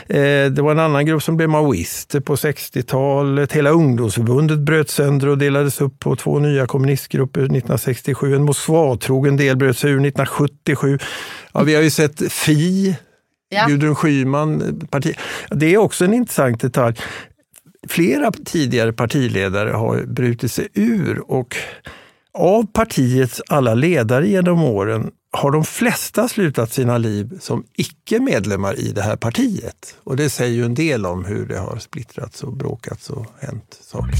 Eh, 0.07 0.17
det 0.51 0.59
var 0.61 0.71
en 0.71 0.79
annan 0.79 1.05
grupp 1.05 1.23
som 1.23 1.37
blev 1.37 1.49
maoister 1.49 2.19
på 2.19 2.35
60-talet. 2.35 3.51
Hela 3.51 3.69
ungdomsförbundet 3.69 4.59
bröt 4.59 4.89
sönder 4.89 5.27
och 5.27 5.37
delades 5.37 5.81
upp 5.81 5.99
på 5.99 6.15
två 6.15 6.39
nya 6.39 6.67
kommunistgrupper 6.67 7.41
1967. 7.41 8.35
En 8.35 8.43
Moskvatrogen 8.43 9.37
del 9.37 9.57
bröt 9.57 9.77
sig 9.77 9.91
ur 9.91 9.95
1977. 9.95 10.99
Ja, 11.53 11.63
vi 11.63 11.75
har 11.75 11.81
ju 11.81 11.89
sett 11.89 12.31
Fi 12.31 12.95
Ja. 13.49 13.67
Gudrun 13.67 13.95
Schyman, 13.95 14.61
eh, 14.61 14.87
parti. 14.87 15.15
Det 15.49 15.73
är 15.73 15.77
också 15.77 16.05
en 16.05 16.13
intressant 16.13 16.61
detalj. 16.61 16.95
Flera 17.87 18.31
tidigare 18.31 18.93
partiledare 18.93 19.69
har 19.69 20.05
brutit 20.05 20.51
sig 20.51 20.67
ur 20.73 21.31
och 21.31 21.55
av 22.33 22.65
partiets 22.73 23.41
alla 23.47 23.73
ledare 23.73 24.27
genom 24.27 24.63
åren 24.63 25.11
har 25.31 25.51
de 25.51 25.63
flesta 25.63 26.27
slutat 26.27 26.73
sina 26.73 26.97
liv 26.97 27.37
som 27.39 27.63
icke-medlemmar 27.73 28.79
i 28.79 28.91
det 28.91 29.01
här 29.01 29.15
partiet. 29.15 29.97
Och 30.03 30.15
det 30.15 30.29
säger 30.29 30.53
ju 30.53 30.65
en 30.65 30.73
del 30.73 31.05
om 31.05 31.25
hur 31.25 31.45
det 31.45 31.57
har 31.57 31.77
splittrats 31.77 32.43
och 32.43 32.53
bråkats 32.53 33.09
och 33.09 33.25
hänt 33.39 33.79
saker. 33.81 34.19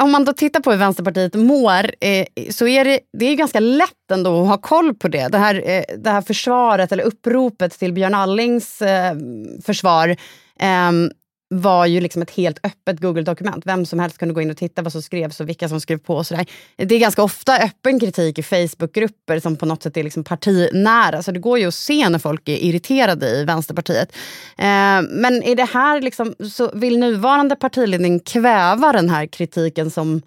Om 0.00 0.10
man 0.10 0.24
då 0.24 0.32
tittar 0.32 0.60
på 0.60 0.70
hur 0.70 0.78
Vänsterpartiet 0.78 1.34
mår 1.34 1.90
eh, 2.00 2.26
så 2.50 2.66
är 2.66 2.84
det, 2.84 3.00
det 3.18 3.26
är 3.26 3.34
ganska 3.34 3.60
lätt 3.60 4.10
ändå 4.12 4.42
att 4.42 4.48
ha 4.48 4.58
koll 4.58 4.94
på 4.94 5.08
det. 5.08 5.28
Det 5.28 5.38
här, 5.38 5.54
eh, 5.54 5.82
det 5.98 6.10
här 6.10 6.22
försvaret, 6.22 6.92
eller 6.92 7.04
uppropet 7.04 7.78
till 7.78 7.92
Björn 7.92 8.14
Allings 8.14 8.82
eh, 8.82 9.16
försvar 9.64 10.16
ehm, 10.60 11.10
var 11.50 11.86
ju 11.86 12.00
liksom 12.00 12.22
ett 12.22 12.30
helt 12.30 12.58
öppet 12.62 13.00
Google-dokument. 13.00 13.66
Vem 13.66 13.86
som 13.86 13.98
helst 13.98 14.18
kunde 14.18 14.34
gå 14.34 14.40
in 14.40 14.50
och 14.50 14.56
titta 14.56 14.82
vad 14.82 14.92
som 14.92 15.02
skrevs 15.02 15.40
och 15.40 15.48
vilka 15.48 15.68
som 15.68 15.80
skrev 15.80 15.98
på. 15.98 16.16
Och 16.16 16.26
sådär. 16.26 16.46
Det 16.76 16.94
är 16.94 16.98
ganska 16.98 17.22
ofta 17.22 17.58
öppen 17.58 18.00
kritik 18.00 18.38
i 18.38 18.42
Facebookgrupper 18.42 19.40
som 19.40 19.56
på 19.56 19.66
något 19.66 19.82
sätt 19.82 19.96
är 19.96 20.02
liksom 20.02 20.24
partinära. 20.24 21.22
Så 21.22 21.32
det 21.32 21.40
går 21.40 21.58
ju 21.58 21.68
att 21.68 21.74
se 21.74 22.08
när 22.08 22.18
folk 22.18 22.48
är 22.48 22.56
irriterade 22.56 23.28
i 23.28 23.44
Vänsterpartiet. 23.44 24.12
Eh, 24.58 25.02
men 25.10 25.42
är 25.42 25.54
det 25.54 25.64
här 25.64 26.00
liksom, 26.00 26.34
så 26.52 26.70
vill 26.74 26.98
nuvarande 26.98 27.56
partiledning 27.56 28.20
kväva 28.20 28.92
den 28.92 29.10
här 29.10 29.26
kritiken 29.26 29.90
som 29.90 30.22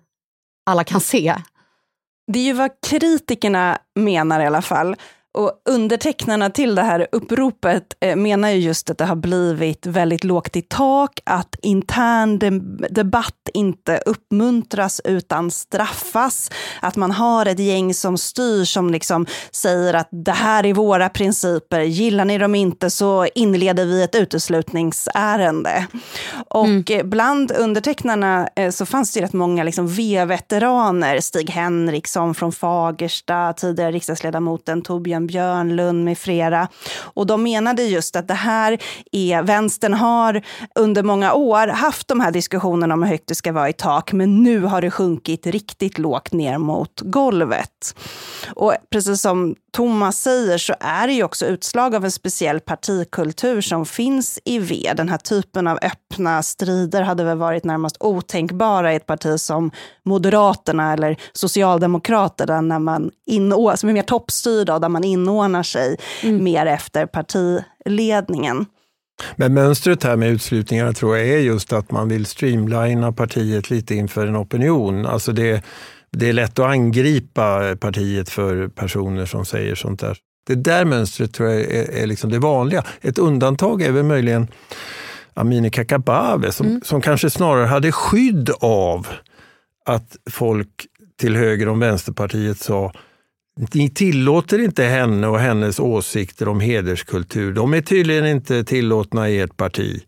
alla 0.66 0.84
kan 0.84 1.02
se? 1.02 1.36
Det 2.32 2.40
är 2.40 2.44
ju 2.44 2.54
vad 2.54 2.72
kritikerna 2.88 3.78
menar 3.96 4.40
i 4.42 4.46
alla 4.46 4.62
fall. 4.62 4.96
Och 5.34 5.52
undertecknarna 5.70 6.50
till 6.50 6.76
det 6.76 6.82
här 6.82 7.08
uppropet 7.12 7.84
eh, 8.00 8.15
menar 8.15 8.50
ju 8.50 8.58
just 8.58 8.89
att 8.89 8.98
det 8.98 9.06
har 9.06 9.15
blivit 9.15 9.86
väldigt 9.86 10.24
lågt 10.24 10.56
i 10.56 10.62
tak, 10.62 11.20
att 11.24 11.56
intern 11.62 12.39
de 12.39 12.78
debatt 12.89 13.50
inte 13.54 14.02
uppmuntras 14.06 15.02
utan 15.04 15.52
straffas. 15.52 16.52
Att 16.82 16.96
man 16.96 17.12
har 17.12 17.46
ett 17.46 17.60
gäng 17.60 17.94
som 17.94 18.17
styr 18.17 18.65
som 18.65 18.89
liksom 18.89 19.26
säger 19.52 19.94
att 19.94 20.10
det 20.12 20.32
här 20.32 20.65
är 20.65 20.74
våra 20.74 21.10
principer, 21.10 21.82
gillar 21.82 22.26
ni 22.26 22.38
dem 22.38 22.56
inte 22.56 22.89
så 22.89 23.28
inleder 23.36 23.86
vi 23.86 24.04
ett 24.04 24.15
uteslutningsärende. 24.15 25.88
Och 26.50 26.65
mm. 26.65 27.10
bland 27.10 27.52
undertecknarna 27.52 28.50
eh, 28.56 28.72
så 28.72 28.86
fanns 28.86 29.13
det 29.13 29.22
rätt 29.22 29.34
många 29.34 29.63
liksom 29.63 29.88
V-veteraner, 29.88 31.20
Stig 31.20 31.50
Henriksson 31.50 32.36
från 32.36 32.52
Fagersta, 32.52 33.54
tidigare 33.54 33.91
riksdagsledamoten 33.91 34.82
Torbjörn 34.82 35.21
Torbjörn 35.22 35.52
Björnlund 35.52 36.06
med 36.06 36.18
flera. 36.18 36.68
Och 37.14 37.28
de 37.28 37.44
menade 37.44 37.84
just 37.84 38.16
att 38.16 38.28
det 38.28 38.34
här 38.34 38.78
är, 39.12 39.44
vänstern 39.44 39.94
har 39.94 40.42
under 40.76 41.04
många 41.04 41.34
år 41.34 41.68
haft 41.68 42.08
de 42.08 42.20
här 42.20 42.32
diskussionerna 42.32 42.94
om 42.94 43.04
hur 43.04 43.10
högt 43.10 43.28
det 43.28 43.36
ska 43.36 43.52
vara 43.52 43.70
i 43.70 43.74
tak, 43.74 44.14
men 44.14 44.44
nu 44.44 44.60
har 44.60 44.82
det 44.82 44.92
sjunkit 44.92 45.48
riktigt 45.48 45.98
lågt 45.98 46.34
ner 46.34 46.58
mot 46.58 47.02
golvet. 47.02 47.96
Och 48.56 48.76
precis 48.90 49.22
som 49.22 49.56
Thomas 49.72 50.18
säger 50.18 50.58
så 50.58 50.74
är 50.80 51.08
det 51.08 51.14
ju 51.14 51.24
också 51.24 51.46
utslag 51.46 51.96
av 51.96 52.06
en 52.06 52.12
speciell 52.12 52.60
partikultur 52.60 53.62
som 53.62 53.86
finns 53.86 54.40
i 54.46 54.60
V. 54.60 54.94
Den 54.96 55.10
här 55.10 55.18
typen 55.18 55.68
av 55.68 55.80
öppna 55.82 56.44
strider 56.44 57.02
hade 57.02 57.24
väl 57.24 57.38
varit 57.38 57.64
närmast 57.64 57.98
otänkbara 58.00 58.94
i 58.94 58.96
ett 58.96 59.06
parti 59.06 59.40
som 59.40 59.72
Moderaterna 60.06 60.94
eller 60.94 61.18
Socialdemokraterna, 61.34 62.62
när 62.62 62.80
man 62.80 63.12
inå, 63.26 63.78
som 63.78 63.90
är 63.90 63.94
mer 63.94 64.04
toppstyrda 64.04 64.74
och 64.74 64.82
där 64.82 64.90
man 64.90 65.04
inordnar 65.04 65.64
sig 65.64 65.98
mm. 66.24 66.44
mer 66.44 66.66
efter 66.66 67.06
partiledningen. 67.06 68.66
Men 69.36 69.54
mönstret 69.54 70.04
här 70.04 70.16
med 70.16 70.30
utslutningarna 70.30 70.94
tror 70.94 71.18
jag 71.18 71.28
är 71.28 71.40
just 71.40 71.74
att 71.74 71.92
man 71.92 72.10
vill 72.10 72.26
streamlina 72.26 73.12
partiet 73.12 73.70
lite 73.70 73.96
inför 73.96 74.28
en 74.28 74.38
opinion. 74.38 75.06
Alltså 75.06 75.32
det 75.32 75.64
det 76.17 76.30
är 76.30 76.34
lätt 76.34 76.60
att 76.60 76.65
angripa 76.65 77.76
partiet 77.76 78.30
för 78.30 78.67
personer 78.67 79.26
som 79.26 79.45
säger 79.45 79.76
sånt 79.76 80.00
där. 80.00 80.17
Det 80.47 80.56
där 80.56 80.86
mönstret 80.86 81.34
tror 81.34 81.50
jag 81.50 81.60
är, 81.60 81.91
är 81.91 82.08
liksom 82.08 82.30
det 82.30 82.39
vanliga. 82.39 82.84
Ett 83.02 83.17
undantag 83.17 83.82
är 83.82 83.91
väl 83.91 84.04
möjligen 84.04 84.47
Amineh 85.34 85.71
Kakabaveh 85.71 86.52
som, 86.52 86.67
mm. 86.67 86.82
som 86.84 87.02
kanske 87.02 87.30
snarare 87.30 87.65
hade 87.65 87.91
skydd 87.91 88.50
av 88.60 89.08
att 89.86 90.17
folk 90.30 90.88
till 91.19 91.36
höger 91.36 91.67
om 91.67 91.80
Vänsterpartiet 91.80 92.60
sa 92.60 92.93
ni 93.74 93.89
tillåter 93.89 94.60
inte 94.60 94.84
henne 94.84 95.28
och 95.28 95.39
hennes 95.39 95.80
åsikter 95.80 96.47
om 96.47 96.60
hederskultur. 96.60 97.54
De 97.54 97.74
är 97.74 97.82
tydligen 97.82 98.26
inte 98.26 98.63
tillåtna 98.63 99.30
i 99.30 99.39
ert 99.39 99.58
parti. 99.58 100.04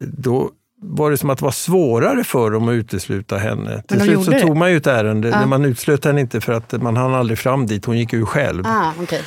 Då 0.00 0.50
var 0.80 1.10
det 1.10 1.18
som 1.18 1.30
att 1.30 1.38
det 1.38 1.44
var 1.44 1.52
svårare 1.52 2.24
för 2.24 2.50
dem 2.50 2.68
att 2.68 2.72
utesluta 2.72 3.36
henne. 3.36 3.82
Till 3.88 4.00
slut 4.00 4.24
så 4.24 4.30
det? 4.30 4.40
tog 4.40 4.56
man 4.56 4.70
ju 4.70 4.76
ett 4.76 4.86
ärende, 4.86 5.30
när 5.30 5.46
man 5.46 5.64
utslöt 5.64 6.04
henne 6.04 6.20
inte 6.20 6.40
för 6.40 6.52
att 6.52 6.82
man 6.82 6.96
hann 6.96 7.14
aldrig 7.14 7.38
fram 7.38 7.66
dit, 7.66 7.84
hon 7.84 7.98
gick 7.98 8.12
ur 8.12 8.24
själv. 8.24 8.64
Ah, 8.66 8.92
okay. 9.02 9.20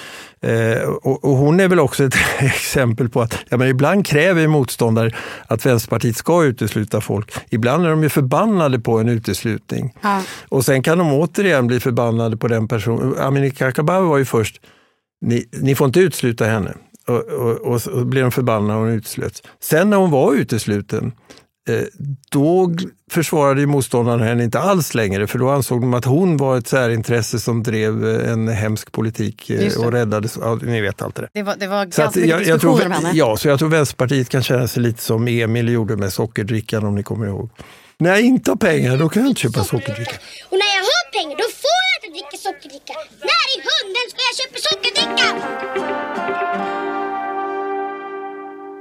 Eh, 0.44 0.82
och, 0.84 1.24
och 1.24 1.38
hon 1.38 1.60
är 1.60 1.68
väl 1.68 1.80
också 1.80 2.04
ett 2.04 2.16
exempel 2.40 3.10
på 3.10 3.22
att 3.22 3.38
ja, 3.50 3.58
men 3.58 3.68
ibland 3.68 4.06
kräver 4.06 4.48
motståndare 4.48 5.12
att 5.48 5.66
Vänsterpartiet 5.66 6.18
ska 6.18 6.44
utesluta 6.44 7.02
folk. 7.02 7.34
Ibland 7.50 7.86
är 7.86 7.90
de 7.90 8.04
ju 8.04 8.10
förbannade 8.10 8.80
på 8.80 9.00
en 9.00 9.10
uteslutning. 9.10 9.94
Ja. 10.02 10.22
Och 10.50 10.66
sen 10.66 10.84
kan 10.84 10.98
de 10.98 11.14
återigen 11.14 11.68
bli 11.68 11.80
förbannade 11.80 12.38
på 12.38 12.48
den 12.48 12.68
personen. 12.68 13.16
Amineh 13.20 13.52
Kakabaveh 13.52 14.10
var 14.10 14.18
ju 14.18 14.26
först, 14.26 14.62
ni, 15.22 15.46
ni 15.52 15.76
får 15.76 15.88
inte 15.88 16.00
utesluta 16.00 16.46
henne. 16.46 16.74
Och, 17.08 17.24
och, 17.24 17.52
och 17.58 17.82
så 17.82 18.06
blir 18.06 18.22
de 18.22 18.32
förbannade 18.32 18.80
och 18.80 18.86
hon 18.86 18.94
uteslöts. 18.94 19.42
Sen 19.60 19.90
när 19.90 19.98
hon 19.98 20.12
var 20.12 20.34
utesluten, 20.34 21.12
eh, 21.70 21.82
då 22.32 22.72
försvarade 23.12 23.66
motståndarna 23.68 24.26
henne 24.26 24.44
inte 24.44 24.60
alls 24.60 24.94
längre, 24.94 25.28
för 25.28 25.40
då 25.40 25.50
ansåg 25.50 25.82
de 25.82 25.94
att 25.94 26.06
hon 26.06 26.38
var 26.38 26.58
ett 26.58 26.68
särintresse 26.68 27.40
som 27.40 27.64
drev 27.64 28.08
eh, 28.08 28.32
en 28.32 28.48
hemsk 28.48 28.92
politik 28.92 29.50
eh, 29.50 29.78
och 29.86 29.92
räddade, 29.92 30.30
ja, 30.42 30.60
ni 30.62 30.82
vet 30.82 31.02
allt 31.02 31.16
det 31.16 31.22
där. 31.22 31.30
Det 31.34 31.44
var, 31.44 31.56
det 31.60 31.68
var 31.68 31.78
Så 31.78 31.84
ganska 31.86 32.06
att 32.06 32.16
mycket 32.16 32.30
jag, 32.30 32.44
jag 32.44 32.62
tror, 32.62 32.86
om 32.86 32.92
henne. 32.92 33.12
ja, 33.14 33.38
så 33.38 33.48
jag 33.48 33.60
tror 33.60 33.70
Vänsterpartiet 33.70 34.30
kan 34.30 34.44
känna 34.44 34.68
sig 34.68 34.84
lite 34.84 35.04
som 35.04 35.28
Emil 35.28 35.70
gjorde 35.70 35.96
med 35.96 36.14
sockerdrickan 36.14 36.86
om 36.86 36.96
ni 36.96 37.04
kommer 37.04 37.28
ihåg. 37.28 37.50
När 37.98 38.10
jag 38.10 38.22
inte 38.22 38.52
har 38.52 38.56
pengar, 38.56 38.98
då 38.98 39.10
kan 39.10 39.22
jag 39.22 39.30
inte 39.30 39.42
köpa 39.42 39.64
sockerdricka. 39.64 40.12
Och 40.50 40.58
när 40.58 40.76
jag 40.78 40.84
har 40.84 41.12
pengar 41.12 41.38
då 41.38 41.44
får 41.44 41.82
jag 41.92 42.10
inte 42.10 42.20
dricka 42.20 42.38
sockerdricka. 42.38 42.94
När 43.20 43.46
i 43.54 43.58
hunden 43.70 44.06
ska 44.10 44.20
jag 44.30 44.36
köpa 44.42 44.58
sockerdricka? 44.70 45.28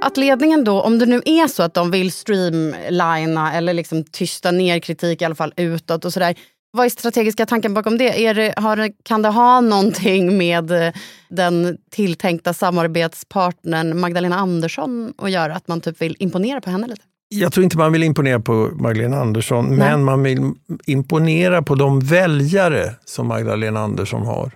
Att 0.01 0.17
ledningen 0.17 0.63
då, 0.63 0.81
om 0.81 0.99
det 0.99 1.05
nu 1.05 1.21
är 1.25 1.47
så 1.47 1.63
att 1.63 1.73
de 1.73 1.91
vill 1.91 2.11
streamlina 2.11 3.53
eller 3.53 3.73
liksom 3.73 4.03
tysta 4.03 4.51
ner 4.51 4.79
kritik 4.79 5.21
i 5.21 5.25
alla 5.25 5.35
fall 5.35 5.53
utåt 5.57 6.05
och 6.05 6.13
sådär. 6.13 6.35
Vad 6.73 6.85
är 6.85 6.89
strategiska 6.89 7.45
tanken 7.45 7.73
bakom 7.73 7.97
det? 7.97 8.25
Är 8.25 8.33
det, 8.33 8.53
har, 8.57 8.89
kan 9.03 9.21
det 9.21 9.29
ha 9.29 9.61
någonting 9.61 10.37
med 10.37 10.71
eh, 10.71 10.93
den 11.29 11.77
tilltänkta 11.91 12.53
samarbetspartnern 12.53 13.99
Magdalena 13.99 14.35
Andersson 14.35 15.13
att 15.17 15.31
göra? 15.31 15.55
Att 15.55 15.67
man 15.67 15.81
typ 15.81 16.01
vill 16.01 16.15
imponera 16.19 16.61
på 16.61 16.69
henne 16.69 16.87
lite? 16.87 17.01
Jag 17.29 17.53
tror 17.53 17.63
inte 17.63 17.77
man 17.77 17.91
vill 17.91 18.03
imponera 18.03 18.39
på 18.39 18.69
Magdalena 18.73 19.17
Andersson, 19.17 19.75
men 19.75 20.03
man 20.03 20.23
vill 20.23 20.51
imponera 20.85 21.61
på 21.61 21.75
de 21.75 21.99
väljare 21.99 22.95
som 23.05 23.27
Magdalena 23.27 23.79
Andersson 23.79 24.25
har. 24.25 24.51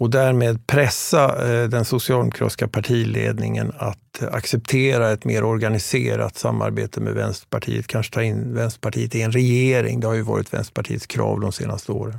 Och 0.00 0.10
därmed 0.10 0.66
pressa 0.66 1.52
eh, 1.52 1.68
den 1.68 1.84
socialdemokratiska 1.84 2.68
partiledningen 2.68 3.72
att 3.78 4.22
eh, 4.22 4.34
acceptera 4.34 5.12
ett 5.12 5.24
mer 5.24 5.44
organiserat 5.44 6.36
samarbete 6.36 7.00
med 7.00 7.14
Vänsterpartiet. 7.14 7.86
Kanske 7.86 8.14
ta 8.14 8.22
in 8.22 8.54
Vänsterpartiet 8.54 9.14
i 9.14 9.22
en 9.22 9.32
regering. 9.32 10.00
Det 10.00 10.06
har 10.06 10.14
ju 10.14 10.22
varit 10.22 10.54
Vänsterpartiets 10.54 11.06
krav 11.06 11.40
de 11.40 11.52
senaste 11.52 11.92
åren. 11.92 12.18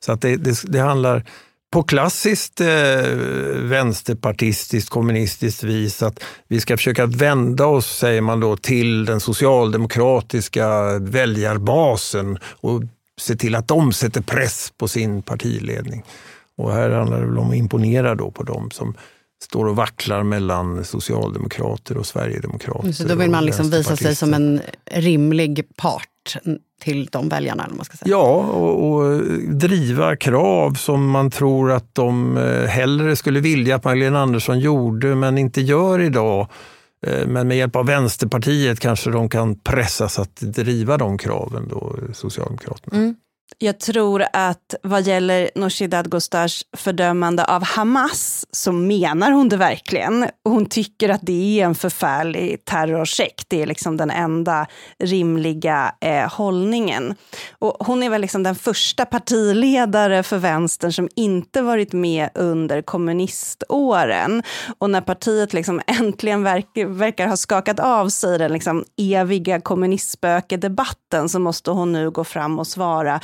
Så 0.00 0.12
att 0.12 0.20
det, 0.20 0.36
det, 0.36 0.62
det 0.64 0.78
handlar 0.78 1.24
på 1.70 1.82
klassiskt 1.82 2.60
eh, 2.60 2.66
vänsterpartistiskt, 3.54 4.90
kommunistiskt 4.90 5.62
vis 5.62 6.02
att 6.02 6.24
vi 6.48 6.60
ska 6.60 6.76
försöka 6.76 7.06
vända 7.06 7.66
oss, 7.66 7.98
säger 7.98 8.20
man 8.20 8.40
då, 8.40 8.56
till 8.56 9.04
den 9.04 9.20
socialdemokratiska 9.20 10.98
väljarbasen 10.98 12.38
och 12.42 12.82
se 13.20 13.36
till 13.36 13.54
att 13.54 13.68
de 13.68 13.92
sätter 13.92 14.20
press 14.20 14.72
på 14.78 14.88
sin 14.88 15.22
partiledning. 15.22 16.04
Och 16.58 16.72
här 16.72 16.90
handlar 16.90 17.20
det 17.20 17.26
väl 17.26 17.38
om 17.38 17.50
att 17.50 17.56
imponera 17.56 18.14
då 18.14 18.30
på 18.30 18.42
dem 18.42 18.70
som 18.70 18.94
står 19.42 19.66
och 19.66 19.76
vacklar 19.76 20.22
mellan 20.22 20.84
socialdemokrater 20.84 21.96
och 21.96 22.06
sverigedemokrater. 22.06 22.92
Så 22.92 23.04
då 23.04 23.14
vill 23.14 23.30
man 23.30 23.44
liksom 23.44 23.70
visa 23.70 23.96
sig 23.96 24.16
som 24.16 24.34
en 24.34 24.60
rimlig 24.90 25.64
part 25.76 26.36
till 26.82 27.08
de 27.12 27.28
väljarna. 27.28 27.64
Eller 27.64 27.74
man 27.76 27.84
ska 27.84 27.96
säga. 27.96 28.10
Ja, 28.10 28.36
och, 28.36 28.90
och 28.92 29.22
driva 29.48 30.16
krav 30.16 30.74
som 30.74 31.10
man 31.10 31.30
tror 31.30 31.72
att 31.72 31.94
de 31.94 32.36
eh, 32.36 32.64
hellre 32.68 33.16
skulle 33.16 33.40
vilja 33.40 33.76
att 33.76 33.84
Magdalena 33.84 34.20
Andersson 34.20 34.60
gjorde 34.60 35.14
men 35.14 35.38
inte 35.38 35.60
gör 35.60 36.00
idag. 36.00 36.48
Eh, 37.06 37.26
Men 37.26 37.48
med 37.48 37.56
hjälp 37.56 37.76
av 37.76 37.86
Vänsterpartiet 37.86 38.80
kanske 38.80 39.10
de 39.10 39.28
kan 39.28 39.54
pressas 39.58 40.18
att 40.18 40.36
driva 40.36 40.96
de 40.96 41.18
kraven, 41.18 41.68
då, 41.70 41.96
Socialdemokraterna. 42.12 43.14
Jag 43.60 43.80
tror 43.80 44.24
att 44.32 44.74
vad 44.82 45.02
gäller 45.02 45.50
Nooshi 45.54 45.86
Dadgostars 45.86 46.64
fördömande 46.76 47.44
av 47.44 47.64
Hamas 47.64 48.46
så 48.50 48.72
menar 48.72 49.30
hon 49.30 49.48
det 49.48 49.56
verkligen. 49.56 50.26
Hon 50.44 50.66
tycker 50.66 51.08
att 51.08 51.20
det 51.22 51.60
är 51.60 51.64
en 51.64 51.74
förfärlig 51.74 52.64
terrorsekt. 52.64 53.44
Det 53.48 53.62
är 53.62 53.66
liksom 53.66 53.96
den 53.96 54.10
enda 54.10 54.66
rimliga 54.98 55.94
eh, 56.00 56.32
hållningen. 56.32 57.14
Och 57.58 57.86
hon 57.86 58.02
är 58.02 58.10
väl 58.10 58.20
liksom 58.20 58.42
den 58.42 58.54
första 58.54 59.04
partiledare 59.04 60.22
för 60.22 60.38
vänstern 60.38 60.92
som 60.92 61.08
inte 61.16 61.62
varit 61.62 61.92
med 61.92 62.30
under 62.34 62.82
kommuniståren. 62.82 64.42
Och 64.78 64.90
när 64.90 65.00
partiet 65.00 65.52
liksom 65.52 65.80
äntligen 65.86 66.42
verkar, 66.42 66.86
verkar 66.86 67.26
ha 67.26 67.36
skakat 67.36 67.80
av 67.80 68.08
sig 68.08 68.38
den 68.38 68.52
liksom 68.52 68.84
eviga 68.96 69.60
kommunistspökedebatten 69.60 71.28
så 71.28 71.38
måste 71.38 71.70
hon 71.70 71.92
nu 71.92 72.10
gå 72.10 72.24
fram 72.24 72.58
och 72.58 72.66
svara 72.66 73.20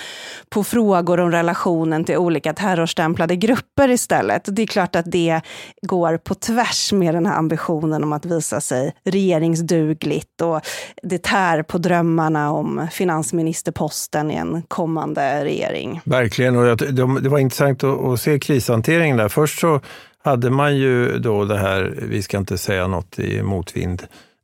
på 0.49 0.65
frågor 0.65 1.21
om 1.21 1.31
relationen 1.31 2.05
till 2.05 2.17
olika 2.17 2.53
terrorstämplade 2.53 3.37
grupper 3.37 3.91
istället. 3.91 4.43
Det 4.47 4.63
är 4.63 4.67
klart 4.67 4.97
att 4.97 5.11
det 5.11 5.41
går 5.83 6.17
på 6.17 6.35
tvärs 6.35 6.93
med 6.93 7.15
den 7.15 7.27
här 7.27 7.37
ambitionen 7.37 8.05
om 8.05 8.13
att 8.13 8.27
visa 8.27 8.61
sig 8.61 8.93
regeringsdugligt 9.05 10.41
och 10.43 10.61
det 11.03 11.23
tär 11.23 11.63
på 11.63 11.79
drömmarna 11.79 12.53
om 12.53 12.87
finansministerposten 12.93 14.31
i 14.31 14.35
en 14.35 14.63
kommande 14.63 15.45
regering. 15.45 16.01
Verkligen, 16.05 16.57
och 16.57 16.77
det 17.23 17.29
var 17.29 17.39
intressant 17.39 17.85
att, 17.85 18.21
se 18.21 18.39
krishanteringen 18.39 19.17
där. 19.17 19.29
Först 19.29 19.61
så 19.61 19.81
hade 20.25 20.51
man 20.51 20.77
ju 20.77 21.19
då 21.19 21.45
det 21.45 21.59
här, 21.59 21.99
vi 22.03 22.23
ska 22.23 22.39
inte 22.39 22.59
säga 22.59 22.87
något 22.87 23.19
i 23.19 23.43
motvind, 23.43 24.03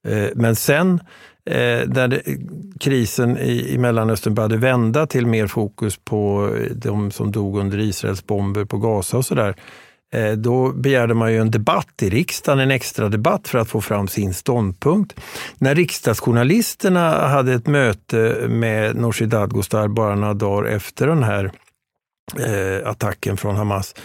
eh, 0.09 0.29
men 0.35 0.57
sen 0.57 1.01
eh, 1.47 1.89
när 1.89 2.09
det, 2.09 2.23
krisen 2.81 3.39
i, 3.39 3.73
i 3.75 3.79
Mellanöstern 3.79 4.35
började 4.35 4.57
vända 4.57 5.07
till 5.07 5.27
mer 5.27 5.47
fokus 5.47 5.97
på 6.05 6.51
eh, 6.57 6.75
de 6.77 7.11
som 7.11 7.33
dog 7.33 7.59
under 7.59 7.79
Israels 7.79 8.27
bomber 8.27 8.65
på 8.65 8.79
Gaza 8.79 9.17
och 9.17 9.25
sådär, 9.25 9.55
eh, 10.13 10.33
då 10.33 10.73
begärde 10.73 11.15
man 11.15 11.33
ju 11.33 11.39
en 11.39 11.51
debatt 11.51 12.03
i 12.03 12.11
riksdagen, 12.11 12.59
en 12.59 12.71
extra 12.71 13.09
debatt 13.09 13.49
för 13.49 13.59
att 13.59 13.69
få 13.69 13.81
fram 13.81 14.09
sin 14.09 14.35
ståndpunkt. 14.35 15.21
När 15.59 15.75
riksdagsjournalisterna 15.75 17.29
hade 17.29 17.53
ett 17.53 17.67
möte 17.67 18.47
med 18.49 18.97
Nooshi 18.97 19.27
Dadgostar 19.27 19.89
bara 19.89 20.15
några 20.15 20.35
dagar 20.35 20.71
efter 20.71 21.07
den 21.07 21.23
här 21.23 21.53
eh, 22.39 22.89
attacken 22.89 23.37
från 23.37 23.57
Hamas, 23.57 23.95
eh, 23.95 24.01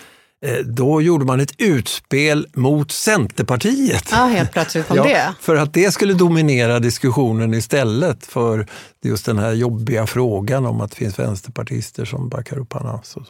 då 0.66 1.02
gjorde 1.02 1.26
man 1.26 1.40
ett 1.40 1.54
utspel 1.58 2.48
mot 2.54 2.92
Centerpartiet. 2.92 4.08
Ja, 4.12 4.18
helt 4.18 4.52
plötsligt 4.52 4.88
kom 4.88 4.98
det. 5.04 5.34
För 5.40 5.56
att 5.56 5.74
det 5.74 5.92
skulle 5.92 6.14
dominera 6.14 6.80
diskussionen 6.80 7.54
istället 7.54 8.26
för 8.26 8.68
just 9.04 9.26
den 9.26 9.40
här 9.40 9.54
jobbiga 9.54 10.08
frågan 10.08 10.66
om 10.66 10.82
att 10.82 10.92
det 10.92 10.98
finns 10.98 11.20
vänsterpartister 11.20 12.06
som 12.06 12.30
backar 12.30 12.58
upp 12.58 12.74
så. 13.04 13.26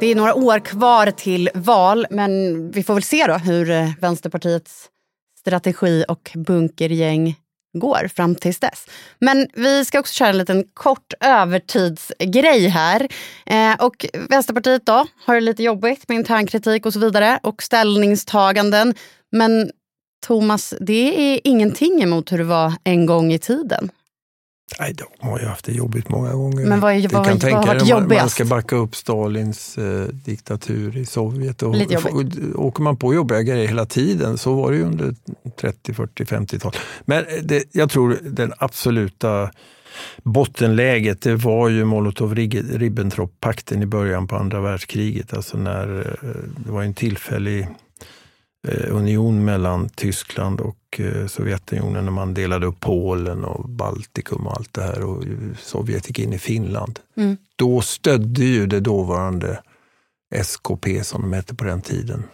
Det 0.00 0.06
är 0.06 0.14
några 0.14 0.34
år 0.34 0.58
kvar 0.58 1.10
till 1.10 1.50
val, 1.54 2.06
men 2.10 2.70
vi 2.70 2.82
får 2.82 2.94
väl 2.94 3.02
se 3.02 3.26
då 3.26 3.34
hur 3.34 3.70
eh, 3.70 3.90
Vänsterpartiets 4.00 4.88
strategi 5.40 6.04
och 6.08 6.30
bunkergäng 6.34 7.36
går 7.72 8.08
fram 8.16 8.34
tills 8.34 8.60
dess. 8.60 8.86
Men 9.18 9.48
vi 9.54 9.84
ska 9.84 10.00
också 10.00 10.14
köra 10.14 10.28
en 10.28 10.38
liten 10.38 10.64
kort 10.74 11.12
övertidsgrej 11.20 12.68
här. 12.68 13.08
Eh, 13.46 13.74
och 13.84 14.06
Vänsterpartiet 14.28 14.86
då 14.86 15.06
har 15.24 15.34
det 15.34 15.40
lite 15.40 15.62
jobbigt 15.62 16.08
med 16.08 16.16
internkritik 16.16 16.86
och 16.86 16.92
så 16.92 16.98
vidare 16.98 17.38
och 17.42 17.62
ställningstaganden. 17.62 18.94
Men 19.32 19.70
Thomas, 20.26 20.74
det 20.80 21.34
är 21.34 21.40
ingenting 21.44 22.02
emot 22.02 22.32
hur 22.32 22.38
det 22.38 22.44
var 22.44 22.72
en 22.84 23.06
gång 23.06 23.32
i 23.32 23.38
tiden. 23.38 23.90
Nej, 24.80 24.94
de 24.94 25.04
har 25.28 25.38
ju 25.38 25.46
haft 25.46 25.64
det 25.64 25.72
jobbigt 25.72 26.08
många 26.08 26.32
gånger. 26.32 26.66
Men 26.66 26.80
vad 26.80 26.92
är- 26.92 27.00
vad- 27.02 27.10
kan 27.10 27.22
vad 27.24 27.40
tänka 27.40 27.56
har 27.56 27.62
dig 27.62 27.68
varit 27.74 27.82
om 27.82 27.88
man, 27.88 28.02
jobbigast? 28.02 28.34
ska 28.34 28.44
backa 28.44 28.76
upp 28.76 28.96
Stalins 28.96 29.78
eh, 29.78 30.06
diktatur 30.06 30.96
i 30.96 31.06
Sovjet. 31.06 31.62
Och, 31.62 31.76
Lite 31.76 31.94
jobbigt. 31.94 32.38
åker 32.54 32.82
man 32.82 32.96
på 32.96 33.14
jobbiga 33.14 33.42
grejer 33.42 33.68
hela 33.68 33.86
tiden, 33.86 34.38
så 34.38 34.54
var 34.54 34.70
det 34.70 34.76
ju 34.76 34.82
under 34.84 35.14
30, 35.60 35.94
40, 35.94 36.24
50-tal. 36.24 36.72
Men 37.04 37.18
eh, 37.24 37.42
det, 37.42 37.64
jag 37.72 37.90
tror 37.90 38.18
den 38.22 38.52
absoluta 38.58 39.50
bottenläget, 40.22 41.22
det 41.22 41.34
var 41.36 41.68
ju 41.68 41.84
Molotov-Ribbentrop-pakten 41.84 43.82
i 43.82 43.86
början 43.86 44.26
på 44.28 44.36
andra 44.36 44.60
världskriget. 44.60 45.34
Alltså 45.34 45.58
när 45.58 45.98
eh, 46.22 46.28
det 46.66 46.72
var 46.72 46.82
en 46.82 46.94
tillfällig 46.94 47.68
union 48.68 49.44
mellan 49.44 49.88
Tyskland 49.88 50.60
och 50.60 51.00
eh, 51.00 51.26
Sovjetunionen 51.26 52.04
när 52.04 52.12
man 52.12 52.34
delade 52.34 52.66
upp 52.66 52.80
Polen 52.80 53.44
och 53.44 53.68
Baltikum 53.68 54.46
och 54.46 54.56
allt 54.56 54.74
det 54.74 54.82
här 54.82 55.02
och 55.02 55.24
Sovjet 55.58 56.08
gick 56.08 56.18
in 56.18 56.32
i 56.32 56.38
Finland. 56.38 57.00
Mm. 57.16 57.36
Då 57.56 57.80
stödde 57.80 58.44
ju 58.44 58.66
det 58.66 58.80
dåvarande 58.80 59.62
SKP 60.34 61.04
som 61.04 61.22
de 61.22 61.32
hette 61.32 61.54
på 61.54 61.64
den 61.64 61.80
tiden, 61.80 62.24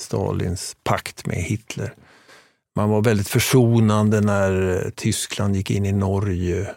Stalins 0.00 0.76
pakt 0.84 1.26
med 1.26 1.36
Hitler. 1.36 1.94
Man 2.76 2.90
var 2.90 3.02
väldigt 3.02 3.28
försonande 3.28 4.20
när 4.20 4.84
eh, 4.84 4.90
Tyskland 4.90 5.56
gick 5.56 5.70
in 5.70 5.86
i 5.86 5.92
Norge 5.92 6.70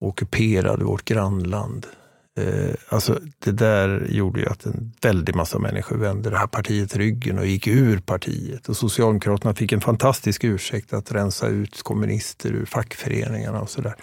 och 0.00 0.08
ockuperade 0.08 0.84
vårt 0.84 1.04
grannland. 1.04 1.86
Eh, 2.40 2.74
alltså, 2.88 3.18
det 3.38 3.50
där 3.52 4.06
gjorde 4.10 4.40
ju 4.40 4.46
att 4.46 4.66
en 4.66 4.92
väldig 5.02 5.34
massa 5.34 5.58
människor 5.58 5.96
vände 5.96 6.30
det 6.30 6.38
här 6.38 6.46
partiet 6.46 6.96
ryggen 6.96 7.38
och 7.38 7.46
gick 7.46 7.66
ur 7.66 7.98
partiet. 7.98 8.68
Och 8.68 8.76
Socialdemokraterna 8.76 9.54
fick 9.54 9.72
en 9.72 9.80
fantastisk 9.80 10.44
ursäkt 10.44 10.92
att 10.92 11.12
rensa 11.12 11.46
ut 11.48 11.82
kommunister 11.82 12.48
ur 12.50 12.64
fackföreningarna 12.64 13.60
och 13.60 13.70
sådär. 13.70 13.94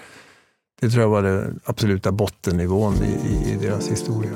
Det 0.82 0.90
tror 0.90 1.02
jag 1.02 1.10
var 1.10 1.22
den 1.24 1.60
absoluta 1.64 2.12
bottennivån 2.12 2.96
i, 3.04 3.28
i, 3.34 3.52
i 3.54 3.56
deras 3.68 3.88
historia. 3.92 4.32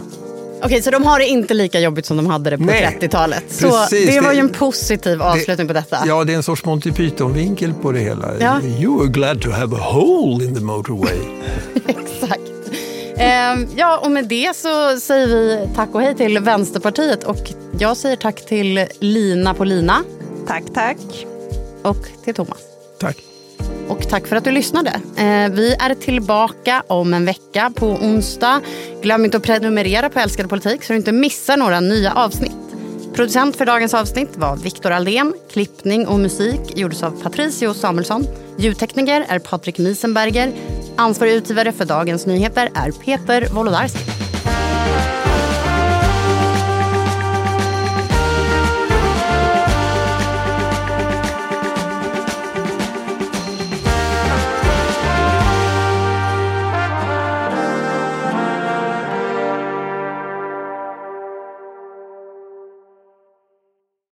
Okej, 0.63 0.81
så 0.81 0.91
de 0.91 1.03
har 1.03 1.19
det 1.19 1.27
inte 1.27 1.53
lika 1.53 1.79
jobbigt 1.79 2.05
som 2.05 2.17
de 2.17 2.25
hade 2.27 2.49
det 2.49 2.57
på 2.57 2.63
30-talet. 2.63 3.43
Så 3.47 3.69
precis. 3.69 4.09
det 4.15 4.21
var 4.21 4.29
Det- 4.29 4.33
ju 4.35 4.39
en 4.39 4.49
positiv 4.49 5.21
avslutning 5.21 5.67
på 5.67 5.73
detta. 5.73 6.03
Ja, 6.07 6.23
det 6.23 6.33
är 6.33 6.37
en 6.37 6.43
sorts 6.43 6.65
Monty 6.65 6.91
Python-vinkel 6.91 7.73
på 7.81 7.91
det 7.91 7.99
hela. 7.99 8.39
Ja. 8.39 8.61
You 8.63 8.99
were 8.99 9.07
glad 9.11 9.41
to 9.41 9.49
have 9.51 9.75
a 9.75 9.79
hole 9.79 10.45
in 10.45 10.55
the 10.55 10.61
motorway. 10.61 11.19
Exakt. 11.87 12.50
Ehm, 13.21 13.67
ja, 13.75 13.97
och 13.97 14.11
med 14.11 14.27
det 14.27 14.55
så 14.55 14.99
säger 14.99 15.27
vi 15.27 15.69
tack 15.75 15.95
och 15.95 16.01
hej 16.01 16.15
till 16.15 16.39
Vänsterpartiet. 16.39 17.23
Och 17.23 17.51
jag 17.79 17.97
säger 17.97 18.15
tack 18.15 18.45
till 18.45 18.87
Lina 18.99 19.53
på 19.53 19.63
Lina. 19.63 20.03
Tack, 20.47 20.63
tack. 20.73 20.97
Och 21.81 22.07
till 22.23 22.33
Thomas. 22.33 22.59
Tack. 22.99 23.17
Och 23.87 24.09
tack 24.09 24.27
för 24.27 24.35
att 24.35 24.43
du 24.43 24.51
lyssnade. 24.51 24.89
Eh, 25.17 25.51
vi 25.51 25.75
är 25.79 25.95
tillbaka 25.95 26.83
om 26.87 27.13
en 27.13 27.25
vecka 27.25 27.71
på 27.75 27.87
onsdag. 27.87 28.61
Glöm 29.01 29.25
inte 29.25 29.37
att 29.37 29.43
prenumerera 29.43 30.09
på 30.09 30.19
Älskade 30.19 30.49
politik 30.49 30.83
så 30.83 30.93
du 30.93 30.97
inte 30.97 31.11
missar 31.11 31.57
några 31.57 31.79
nya 31.79 32.13
avsnitt. 32.13 32.70
Producent 33.13 33.55
för 33.55 33.65
dagens 33.65 33.93
avsnitt 33.93 34.37
var 34.37 34.55
Viktor 34.55 34.91
Aldén. 34.91 35.33
Klippning 35.51 36.07
och 36.07 36.19
musik 36.19 36.77
gjordes 36.77 37.03
av 37.03 37.21
Patricio 37.23 37.73
Samuelsson. 37.73 38.27
Ljudtekniker 38.57 39.25
är 39.29 39.39
Patrik 39.39 39.77
Miesenberger. 39.77 40.53
Ansvarig 40.95 41.33
utgivare 41.33 41.71
för 41.71 41.85
Dagens 41.85 42.25
Nyheter 42.25 42.69
är 42.75 42.91
Peter 42.91 43.47
Wolodarski. 43.53 44.20